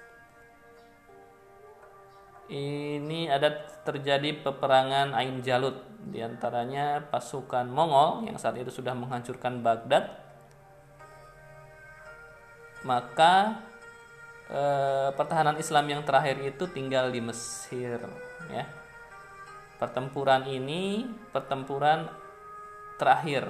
ini 2.54 3.26
ada 3.26 3.66
terjadi 3.82 4.38
peperangan 4.46 5.10
Ain 5.10 5.42
Jalut. 5.42 5.74
Di 6.06 6.22
antaranya 6.22 7.02
pasukan 7.10 7.66
Mongol 7.66 8.30
yang 8.30 8.38
saat 8.38 8.54
itu 8.62 8.70
sudah 8.70 8.94
menghancurkan 8.94 9.58
Baghdad. 9.58 10.22
Maka 12.86 13.58
eh, 14.54 15.10
pertahanan 15.18 15.58
Islam 15.58 15.98
yang 15.98 16.06
terakhir 16.06 16.38
itu 16.46 16.70
tinggal 16.70 17.10
di 17.10 17.18
Mesir 17.18 17.98
ya 18.54 18.87
pertempuran 19.78 20.44
ini 20.50 21.06
pertempuran 21.30 22.10
terakhir 22.98 23.48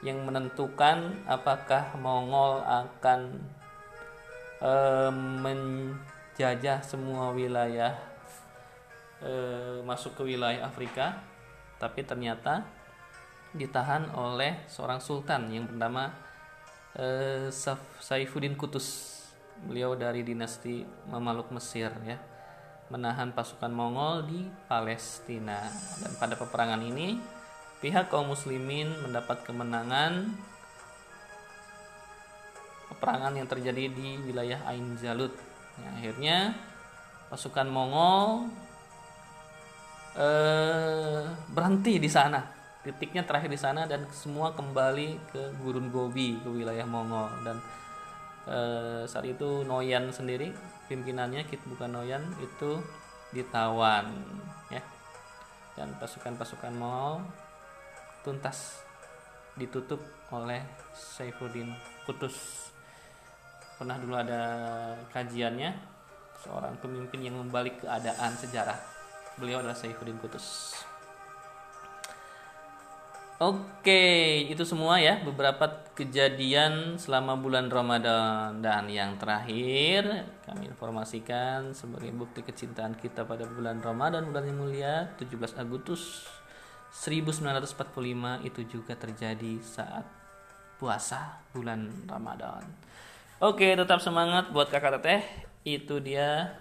yang 0.00 0.24
menentukan 0.24 1.26
apakah 1.28 1.92
Mongol 2.00 2.64
akan 2.64 3.20
eh, 4.62 5.12
men 5.12 5.92
jajah 6.40 6.80
semua 6.80 7.36
wilayah 7.36 8.00
e, 9.20 9.32
masuk 9.84 10.16
ke 10.16 10.22
wilayah 10.24 10.64
Afrika 10.64 11.20
tapi 11.76 12.00
ternyata 12.00 12.64
ditahan 13.52 14.08
oleh 14.16 14.64
seorang 14.64 15.04
sultan 15.04 15.52
yang 15.52 15.68
bernama 15.68 16.16
e, 16.96 17.06
Saifuddin 18.00 18.56
Kutus 18.56 19.20
beliau 19.68 19.92
dari 19.92 20.24
dinasti 20.24 20.88
Mamaluk 21.12 21.52
Mesir 21.52 21.92
ya 22.08 22.16
menahan 22.90 23.30
pasukan 23.30 23.70
Mongol 23.70 24.26
di 24.26 24.40
Palestina. 24.66 25.70
Dan 26.02 26.12
pada 26.18 26.34
peperangan 26.34 26.82
ini 26.82 27.16
pihak 27.80 28.10
kaum 28.12 28.28
muslimin 28.34 28.90
mendapat 29.06 29.46
kemenangan 29.46 30.34
peperangan 32.92 33.32
yang 33.32 33.48
terjadi 33.48 33.88
di 33.88 34.20
wilayah 34.28 34.60
Ain 34.68 34.98
Jalut. 35.00 35.32
Ya, 35.80 35.88
akhirnya 35.96 36.36
pasukan 37.32 37.70
Mongol 37.70 38.50
eh, 40.18 41.24
berhenti 41.54 41.96
di 41.96 42.10
sana. 42.10 42.44
Titiknya 42.84 43.22
terakhir 43.24 43.48
di 43.48 43.60
sana 43.60 43.86
dan 43.86 44.04
semua 44.12 44.52
kembali 44.52 45.32
ke 45.32 45.42
Gurun 45.62 45.88
Gobi 45.88 46.36
ke 46.42 46.48
wilayah 46.50 46.84
Mongol. 46.84 47.30
Dan 47.46 47.56
eh, 48.50 49.02
saat 49.06 49.24
itu 49.24 49.62
Noyan 49.62 50.10
sendiri 50.10 50.50
pimpinannya 50.90 51.46
Kit 51.46 51.62
bukan 51.70 51.94
Noyan 51.94 52.26
itu 52.42 52.82
ditawan 53.30 54.10
ya. 54.74 54.82
Dan 55.78 55.94
pasukan-pasukan 56.02 56.74
Mongol 56.74 57.22
tuntas 58.26 58.82
ditutup 59.54 60.02
oleh 60.34 60.60
Saifuddin 60.92 61.72
Kutus 62.04 62.68
pernah 63.80 63.96
dulu 63.96 64.12
ada 64.12 64.42
kajiannya 65.08 65.72
seorang 66.36 66.76
pemimpin 66.84 67.24
yang 67.24 67.40
membalik 67.40 67.80
keadaan 67.80 68.36
sejarah. 68.36 68.76
Beliau 69.40 69.64
adalah 69.64 69.78
Saifuddin 69.78 70.20
Kutus 70.20 70.76
Oke, 73.40 74.44
itu 74.52 74.68
semua 74.68 75.00
ya 75.00 75.16
beberapa 75.24 75.64
kejadian 75.96 77.00
selama 77.00 77.40
bulan 77.40 77.72
Ramadan 77.72 78.60
dan 78.60 78.84
yang 78.92 79.16
terakhir 79.16 80.28
kami 80.44 80.68
informasikan 80.68 81.72
sebagai 81.72 82.12
bukti 82.12 82.44
kecintaan 82.44 83.00
kita 83.00 83.24
pada 83.24 83.48
bulan 83.48 83.80
Ramadan 83.80 84.28
bulan 84.28 84.44
yang 84.44 84.60
mulia 84.60 85.16
17 85.16 85.56
Agustus 85.56 86.28
1945 86.92 88.44
itu 88.44 88.60
juga 88.68 88.92
terjadi 88.92 89.56
saat 89.64 90.04
puasa 90.76 91.40
bulan 91.56 91.88
Ramadan. 92.04 92.60
Oke, 93.40 93.72
tetap 93.72 94.04
semangat 94.04 94.52
buat 94.52 94.68
kakak 94.68 95.00
teteh. 95.00 95.24
Itu 95.64 96.04
dia 96.04 96.60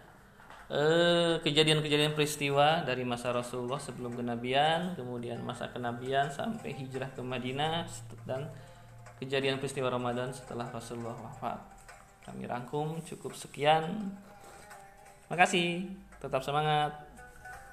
kejadian-kejadian 1.41 2.13
peristiwa 2.13 2.85
dari 2.85 3.01
masa 3.01 3.33
Rasulullah 3.33 3.81
sebelum 3.81 4.13
kenabian, 4.13 4.93
kemudian 4.93 5.41
masa 5.41 5.73
kenabian 5.73 6.29
sampai 6.29 6.77
hijrah 6.77 7.09
ke 7.09 7.25
Madinah 7.25 7.89
dan 8.29 8.53
kejadian 9.17 9.57
peristiwa 9.57 9.89
Ramadan 9.89 10.29
setelah 10.29 10.69
Rasulullah 10.69 11.17
wafat. 11.17 11.57
Kami 12.29 12.45
rangkum 12.45 13.01
cukup 13.01 13.33
sekian. 13.33 14.13
Makasih, 15.33 15.89
tetap 16.21 16.45
semangat 16.45 16.93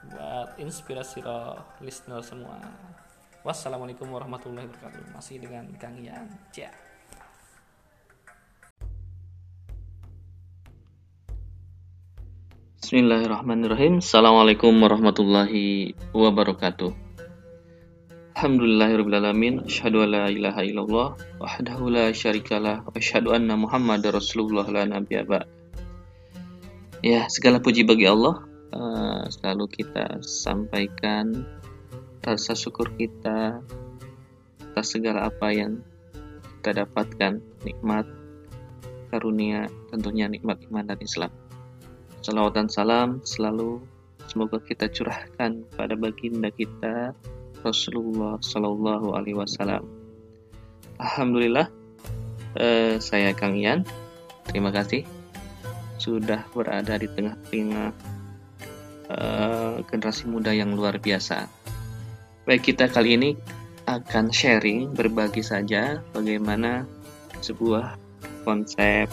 buat 0.09 0.57
inspirasi 0.57 1.21
roh 1.21 1.61
listener 1.85 2.25
semua. 2.25 2.57
Wassalamualaikum 3.45 4.09
warahmatullahi 4.09 4.67
wabarakatuh. 4.73 5.13
Masih 5.13 5.37
dengan 5.39 5.69
Kang 5.77 6.01
Ian. 6.01 6.27
Ciao. 6.49 6.86
Bismillahirrahmanirrahim. 12.87 13.99
Assalamualaikum 13.99 14.71
warahmatullahi 14.79 15.99
wabarakatuh. 16.15 16.95
Alhamdulillahirrahmanirrahim. 18.39 19.67
Asyhadu 19.67 20.07
an 20.07 20.15
la 20.15 20.31
ilaha 20.31 20.63
illallah 20.63 21.19
wahdahu 21.43 21.91
la 21.91 22.15
syarikalah 22.15 22.87
wa 22.87 22.95
asyhadu 22.95 23.35
anna 23.35 23.59
Muhammad 23.59 24.07
rasulullah 24.07 24.63
la 24.71 24.87
nabiyya 24.87 25.27
Ya, 27.03 27.27
segala 27.27 27.59
puji 27.59 27.83
bagi 27.83 28.07
Allah. 28.07 28.47
Uh, 28.71 29.27
selalu 29.35 29.67
kita 29.67 30.23
sampaikan 30.23 31.43
rasa 32.23 32.55
syukur 32.55 32.95
kita 32.95 33.67
atas 34.63 34.95
segala 34.95 35.27
apa 35.27 35.51
yang 35.51 35.83
kita 36.63 36.87
dapatkan 36.87 37.43
nikmat 37.67 38.07
karunia 39.11 39.67
tentunya 39.91 40.31
nikmat 40.31 40.63
iman 40.71 40.87
dan 40.87 41.03
Islam 41.03 41.35
Salawat 42.27 42.59
dan 42.59 42.67
salam 42.67 43.23
selalu 43.23 43.79
semoga 44.27 44.59
kita 44.59 44.91
curahkan 44.91 45.63
pada 45.79 45.95
baginda 45.95 46.51
kita 46.51 47.15
Rasulullah 47.63 48.35
Sallallahu 48.43 49.15
Alaihi 49.15 49.39
Wasallam. 49.39 49.87
Alhamdulillah, 50.99 51.71
eh, 52.59 52.99
saya 52.99 53.31
Kang 53.31 53.55
Ian. 53.55 53.87
Terima 54.43 54.75
kasih 54.75 55.07
sudah 56.03 56.43
berada 56.51 56.99
di 56.99 57.07
tengah-tengah 57.07 57.95
eh, 59.07 59.75
generasi 59.87 60.27
muda 60.27 60.51
yang 60.51 60.75
luar 60.75 60.99
biasa. 60.99 61.47
Baik 62.43 62.75
kita 62.75 62.91
kali 62.91 63.15
ini 63.15 63.39
akan 63.87 64.35
sharing 64.35 64.99
berbagi 64.99 65.47
saja 65.47 66.03
bagaimana 66.11 66.91
sebuah 67.39 67.95
konsep 68.43 69.07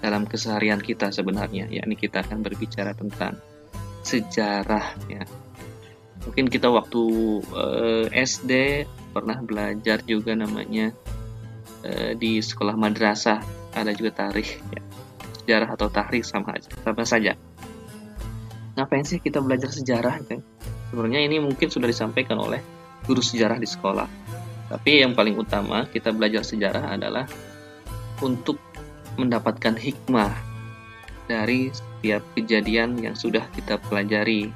dalam 0.00 0.24
keseharian 0.24 0.80
kita 0.80 1.12
sebenarnya. 1.12 1.68
Yakni 1.68 1.94
kita 1.94 2.24
akan 2.24 2.40
berbicara 2.40 2.96
tentang 2.96 3.36
sejarah 4.00 4.96
ya. 5.06 5.22
Mungkin 6.24 6.52
kita 6.52 6.68
waktu 6.68 7.02
uh, 7.52 8.08
eh, 8.12 8.24
SD 8.24 8.84
pernah 9.16 9.40
belajar 9.40 10.04
juga 10.04 10.36
namanya 10.36 10.92
uh, 11.84 12.12
di 12.16 12.40
sekolah 12.40 12.76
madrasah. 12.76 13.40
Ada 13.70 13.94
juga 13.94 14.26
tarikh 14.26 14.60
ya. 14.72 14.82
Sejarah 15.44 15.68
atau 15.76 15.88
tarikh 15.88 16.26
sama 16.26 16.56
aja 16.56 16.68
sama 16.84 17.04
saja. 17.06 17.32
Ngapain 18.76 19.04
sih 19.04 19.20
kita 19.20 19.40
belajar 19.40 19.72
sejarah 19.72 20.20
kan? 20.24 20.40
Sebenarnya 20.90 21.22
ini 21.22 21.38
mungkin 21.38 21.70
sudah 21.70 21.86
disampaikan 21.86 22.40
oleh 22.40 22.60
guru 23.04 23.22
sejarah 23.22 23.56
di 23.56 23.68
sekolah. 23.68 24.08
Tapi 24.70 25.02
yang 25.02 25.18
paling 25.18 25.34
utama 25.34 25.86
kita 25.90 26.14
belajar 26.14 26.46
sejarah 26.46 26.94
adalah 26.94 27.26
untuk 28.22 28.69
mendapatkan 29.20 29.76
hikmah 29.76 30.32
dari 31.28 31.70
setiap 31.70 32.24
kejadian 32.34 32.98
yang 32.98 33.14
sudah 33.14 33.44
kita 33.52 33.76
pelajari, 33.86 34.50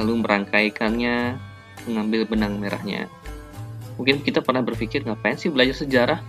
lalu 0.00 0.24
merangkaikannya, 0.24 1.36
mengambil 1.86 2.26
benang 2.26 2.58
merahnya. 2.58 3.06
Mungkin 4.00 4.24
kita 4.24 4.40
pernah 4.40 4.60
berpikir 4.64 5.04
ngapain 5.04 5.38
sih 5.38 5.52
belajar 5.52 5.76
sejarah? 5.76 6.20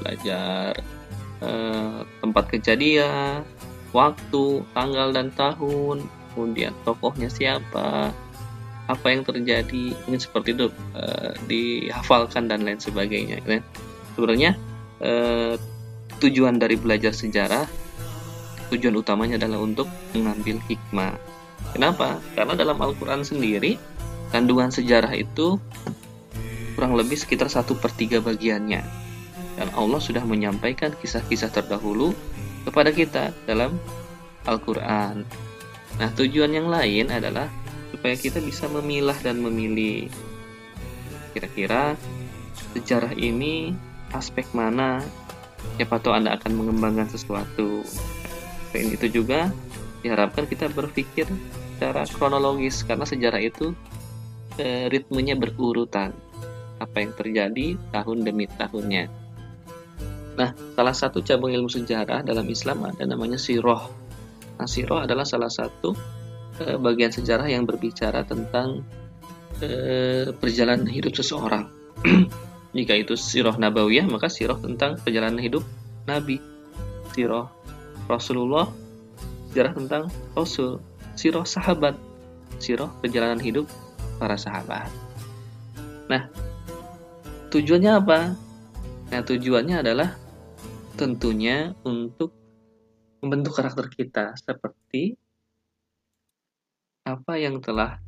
Belajar 0.00 0.76
eh, 1.42 2.00
tempat 2.22 2.44
kejadian, 2.52 3.42
waktu, 3.96 4.64
tanggal 4.72 5.12
dan 5.12 5.32
tahun, 5.34 6.06
kemudian 6.32 6.72
tokohnya 6.86 7.28
siapa, 7.28 8.12
apa 8.88 9.06
yang 9.08 9.22
terjadi, 9.22 9.94
ini 9.94 10.16
seperti 10.16 10.56
itu 10.56 10.68
eh, 10.96 11.32
dihafalkan 11.48 12.48
dan 12.48 12.64
lain 12.64 12.80
sebagainya. 12.80 13.40
Sebenarnya 14.16 14.56
eh, 15.00 15.54
tujuan 16.22 16.56
dari 16.62 16.78
belajar 16.78 17.10
sejarah 17.10 17.66
tujuan 18.72 18.96
utamanya 18.96 19.36
adalah 19.36 19.60
untuk 19.60 19.84
mengambil 20.16 20.56
hikmah. 20.64 21.20
Kenapa? 21.76 22.22
Karena 22.32 22.56
dalam 22.56 22.80
Al-Quran 22.80 23.20
sendiri 23.20 23.76
kandungan 24.32 24.72
sejarah 24.72 25.12
itu 25.12 25.60
kurang 26.72 26.96
lebih 26.96 27.20
sekitar 27.20 27.52
satu 27.52 27.76
per 27.76 27.92
tiga 27.92 28.24
bagiannya. 28.24 28.80
Dan 29.60 29.68
Allah 29.76 30.00
sudah 30.00 30.24
menyampaikan 30.24 30.96
kisah-kisah 30.96 31.52
terdahulu 31.52 32.16
kepada 32.64 32.88
kita 32.88 33.36
dalam 33.44 33.76
Al-Quran. 34.48 35.28
Nah 36.00 36.08
tujuan 36.16 36.56
yang 36.56 36.72
lain 36.72 37.12
adalah 37.12 37.52
supaya 37.92 38.16
kita 38.16 38.40
bisa 38.40 38.64
memilah 38.72 39.16
dan 39.20 39.44
memilih 39.44 40.08
kira-kira 41.36 41.92
sejarah 42.72 43.12
ini 43.12 43.76
aspek 44.16 44.48
mana 44.56 45.04
siapa 45.76 45.98
tahu 45.98 46.12
Anda 46.14 46.36
akan 46.36 46.52
mengembangkan 46.54 47.08
sesuatu. 47.10 47.82
Selain 48.70 48.88
itu 48.92 49.06
juga 49.08 49.50
diharapkan 50.02 50.48
kita 50.48 50.70
berpikir 50.72 51.28
secara 51.76 52.06
kronologis 52.06 52.86
karena 52.86 53.06
sejarah 53.06 53.42
itu 53.42 53.74
e, 54.58 54.86
ritmenya 54.90 55.34
berurutan. 55.38 56.14
Apa 56.82 56.98
yang 56.98 57.14
terjadi 57.14 57.78
tahun 57.94 58.26
demi 58.26 58.50
tahunnya. 58.50 59.06
Nah, 60.34 60.50
salah 60.74 60.96
satu 60.96 61.22
cabang 61.22 61.54
ilmu 61.54 61.70
sejarah 61.70 62.26
dalam 62.26 62.48
Islam 62.50 62.88
ada 62.88 63.04
namanya 63.06 63.38
siroh. 63.38 63.86
Nah, 64.58 64.66
siroh 64.66 65.02
adalah 65.02 65.22
salah 65.22 65.50
satu 65.52 65.94
e, 66.58 66.74
bagian 66.78 67.14
sejarah 67.14 67.46
yang 67.46 67.68
berbicara 67.68 68.26
tentang 68.26 68.82
e, 69.62 69.68
perjalanan 70.34 70.88
hidup 70.88 71.14
seseorang. 71.14 71.70
Jika 72.72 72.96
itu 72.96 73.12
sirah 73.16 73.56
nabawiyah, 73.60 74.08
maka 74.08 74.32
sirah 74.32 74.56
tentang 74.56 74.96
perjalanan 75.04 75.40
hidup 75.40 75.60
Nabi. 76.08 76.40
Sirah 77.12 77.52
Rasulullah, 78.08 78.72
sejarah 79.52 79.72
tentang 79.76 80.02
Rasul. 80.32 80.80
Sirah 81.12 81.44
sahabat, 81.44 82.00
sirah 82.56 82.88
perjalanan 83.04 83.36
hidup 83.36 83.68
para 84.16 84.40
sahabat. 84.40 84.88
Nah, 86.08 86.32
tujuannya 87.52 87.92
apa? 87.92 88.32
Nah, 89.12 89.20
tujuannya 89.20 89.84
adalah 89.84 90.16
tentunya 90.96 91.76
untuk 91.84 92.32
membentuk 93.20 93.52
karakter 93.52 93.92
kita 93.92 94.32
seperti 94.40 95.20
apa 97.04 97.36
yang 97.36 97.60
telah 97.60 98.00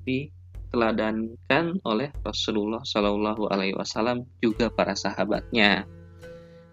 diteladankan 0.74 1.86
oleh 1.86 2.10
Rasulullah 2.26 2.82
Shallallahu 2.82 3.46
Alaihi 3.46 3.78
Wasallam 3.78 4.26
juga 4.42 4.74
para 4.74 4.98
sahabatnya. 4.98 5.86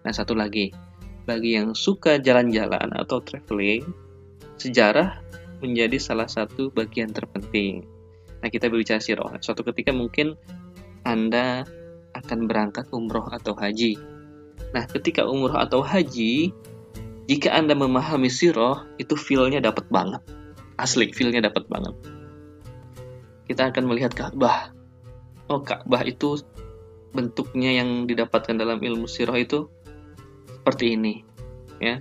Nah 0.02 0.10
satu 0.10 0.34
lagi, 0.34 0.74
bagi 1.22 1.54
yang 1.54 1.78
suka 1.78 2.18
jalan-jalan 2.18 2.90
atau 2.98 3.22
traveling, 3.22 3.86
sejarah 4.58 5.22
menjadi 5.62 6.02
salah 6.02 6.26
satu 6.26 6.74
bagian 6.74 7.14
terpenting. 7.14 7.86
Nah 8.42 8.50
kita 8.50 8.66
berbicara 8.66 8.98
sirah. 8.98 9.38
Suatu 9.38 9.62
ketika 9.62 9.94
mungkin 9.94 10.34
Anda 11.06 11.62
akan 12.18 12.50
berangkat 12.50 12.90
umroh 12.90 13.30
atau 13.30 13.54
haji. 13.54 14.02
Nah 14.74 14.82
ketika 14.90 15.30
umroh 15.30 15.54
atau 15.54 15.78
haji, 15.78 16.50
jika 17.30 17.54
Anda 17.54 17.78
memahami 17.78 18.26
sirah, 18.26 18.82
itu 18.98 19.14
feel-nya 19.14 19.62
dapat 19.62 19.86
banget 19.86 20.26
asli 20.82 21.14
feelnya 21.14 21.46
dapat 21.46 21.70
banget 21.70 21.94
kita 23.46 23.70
akan 23.70 23.84
melihat 23.88 24.12
Ka'bah. 24.14 24.70
Oh 25.50 25.60
Ka'bah 25.60 26.02
itu 26.06 26.40
bentuknya 27.12 27.76
yang 27.76 28.08
didapatkan 28.08 28.56
dalam 28.56 28.80
ilmu 28.80 29.04
sirah 29.04 29.36
itu 29.36 29.68
seperti 30.62 30.96
ini 30.96 31.14
ya. 31.82 32.00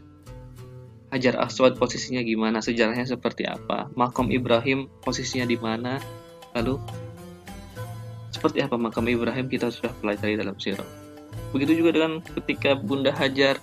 Hajar 1.12 1.44
Aswad 1.44 1.76
posisinya 1.76 2.24
gimana 2.24 2.64
sejarahnya 2.64 3.04
seperti 3.04 3.44
apa 3.44 3.92
makam 4.00 4.32
Ibrahim 4.32 4.88
posisinya 5.04 5.44
di 5.44 5.60
mana 5.60 6.00
lalu 6.56 6.80
seperti 8.32 8.64
apa 8.64 8.80
makam 8.80 9.04
Ibrahim 9.12 9.52
kita 9.52 9.68
sudah 9.68 9.92
pelajari 10.00 10.40
dalam 10.40 10.56
sirah. 10.56 10.88
Begitu 11.52 11.84
juga 11.84 12.00
dengan 12.00 12.24
ketika 12.24 12.80
Bunda 12.80 13.12
Hajar 13.12 13.60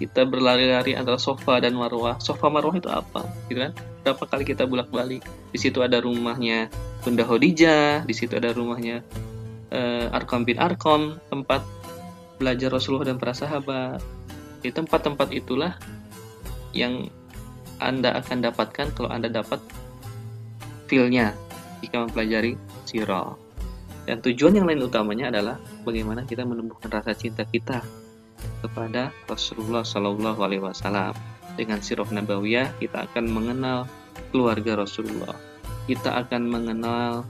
kita 0.00 0.24
berlari-lari 0.24 0.96
antara 0.96 1.20
sofa 1.20 1.60
dan 1.60 1.76
marwah. 1.76 2.16
Sofa 2.24 2.48
marwah 2.48 2.72
itu 2.72 2.88
apa? 2.88 3.28
Gitu 3.52 3.60
kan? 3.60 3.76
Berapa 4.00 4.24
kali 4.24 4.48
kita 4.48 4.64
bolak-balik? 4.64 5.20
Di 5.52 5.60
situ 5.60 5.84
ada 5.84 6.00
rumahnya 6.00 6.72
Bunda 7.04 7.28
Khadijah, 7.28 8.08
di 8.08 8.14
situ 8.16 8.32
ada 8.32 8.48
rumahnya 8.56 9.04
uh, 9.68 10.08
Arkom 10.16 10.48
bin 10.48 10.56
Arkom, 10.56 11.20
tempat 11.28 11.60
belajar 12.40 12.72
Rasulullah 12.72 13.12
dan 13.12 13.20
para 13.20 13.36
sahabat. 13.36 14.00
Di 14.64 14.72
tempat-tempat 14.72 15.28
itulah 15.36 15.76
yang 16.72 17.12
Anda 17.76 18.16
akan 18.24 18.40
dapatkan 18.40 18.96
kalau 18.96 19.12
Anda 19.12 19.28
dapat 19.28 19.60
feel-nya 20.88 21.36
jika 21.84 22.08
mempelajari 22.08 22.56
sirah. 22.88 23.36
Dan 24.08 24.24
tujuan 24.24 24.56
yang 24.56 24.64
lain 24.64 24.80
utamanya 24.80 25.28
adalah 25.28 25.60
bagaimana 25.84 26.24
kita 26.24 26.48
menumbuhkan 26.48 26.88
rasa 26.88 27.12
cinta 27.12 27.44
kita 27.44 27.84
kepada 28.60 29.10
Rasulullah 29.26 29.82
Shallallahu 29.86 30.40
Alaihi 30.40 30.62
Wasallam. 30.62 31.16
Dengan 31.58 31.82
sirah 31.82 32.08
nabawiyah 32.08 32.78
kita 32.80 33.10
akan 33.10 33.28
mengenal 33.28 33.84
keluarga 34.30 34.80
Rasulullah, 34.80 35.34
kita 35.84 36.22
akan 36.24 36.46
mengenal 36.46 37.26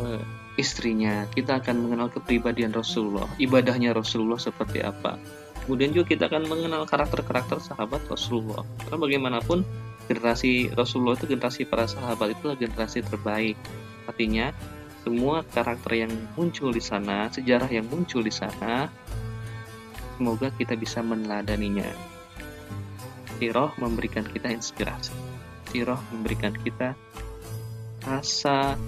uh, 0.00 0.22
istrinya, 0.56 1.28
kita 1.36 1.60
akan 1.60 1.86
mengenal 1.86 2.08
kepribadian 2.08 2.72
Rasulullah, 2.72 3.28
ibadahnya 3.36 3.92
Rasulullah 3.92 4.40
seperti 4.40 4.80
apa. 4.82 5.20
Kemudian 5.66 5.92
juga 5.92 6.14
kita 6.14 6.30
akan 6.30 6.46
mengenal 6.46 6.86
karakter-karakter 6.86 7.58
sahabat 7.58 7.98
Rasulullah. 8.06 8.62
Karena 8.86 8.98
bagaimanapun 9.02 9.66
generasi 10.06 10.70
Rasulullah 10.72 11.18
itu 11.18 11.26
generasi 11.26 11.66
para 11.66 11.90
sahabat 11.90 12.38
itulah 12.38 12.54
generasi 12.54 13.02
terbaik. 13.02 13.58
Artinya 14.06 14.54
semua 15.02 15.42
karakter 15.42 16.06
yang 16.06 16.12
muncul 16.38 16.70
di 16.70 16.82
sana, 16.82 17.26
sejarah 17.30 17.70
yang 17.70 17.86
muncul 17.90 18.22
di 18.22 18.30
sana 18.30 18.90
Semoga 20.16 20.48
kita 20.56 20.72
bisa 20.74 21.04
meneladaninya. 21.04 21.84
Siroh 23.36 23.70
memberikan 23.76 24.24
kita 24.24 24.48
inspirasi. 24.48 25.12
Siroh 25.68 26.00
memberikan 26.08 26.56
kita 26.56 26.96
rasa 28.00 28.80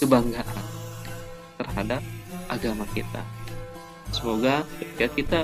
kebanggaan 0.00 0.64
terhadap 1.60 2.00
agama 2.48 2.88
kita. 2.96 3.20
Semoga 4.16 4.64
ketika 4.80 5.06
kita 5.12 5.40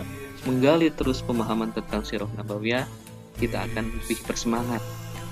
menggali 0.48 0.88
terus 0.88 1.20
pemahaman 1.20 1.76
tentang 1.76 2.08
Siroh 2.08 2.32
Nabawiyah, 2.40 2.88
kita 3.36 3.68
akan 3.68 3.92
lebih 4.00 4.18
bersemangat 4.24 4.80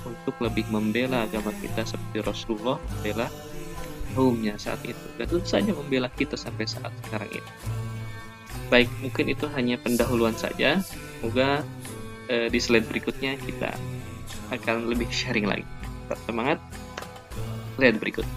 untuk 0.05 0.37
lebih 0.39 0.69
membela 0.71 1.27
agama 1.27 1.51
kita 1.59 1.83
seperti 1.83 2.23
Rasulullah 2.23 2.79
membela 2.79 3.27
kaumnya 4.15 4.55
saat 4.57 4.81
itu 4.87 5.05
dan 5.19 5.27
tentu 5.27 5.45
saja 5.45 5.71
membela 5.75 6.07
kita 6.09 6.39
sampai 6.39 6.65
saat 6.65 6.89
sekarang 7.05 7.29
ini. 7.33 7.51
Baik, 8.67 8.91
mungkin 8.99 9.25
itu 9.31 9.45
hanya 9.55 9.79
pendahuluan 9.79 10.35
saja. 10.35 10.83
Semoga 11.19 11.63
eh, 12.27 12.51
di 12.51 12.59
slide 12.59 12.87
berikutnya 12.87 13.39
kita 13.39 13.71
akan 14.51 14.91
lebih 14.91 15.07
sharing 15.07 15.47
lagi. 15.47 15.67
Tetap 16.07 16.19
semangat. 16.27 16.59
Lihat 17.79 17.99
berikut. 17.99 18.27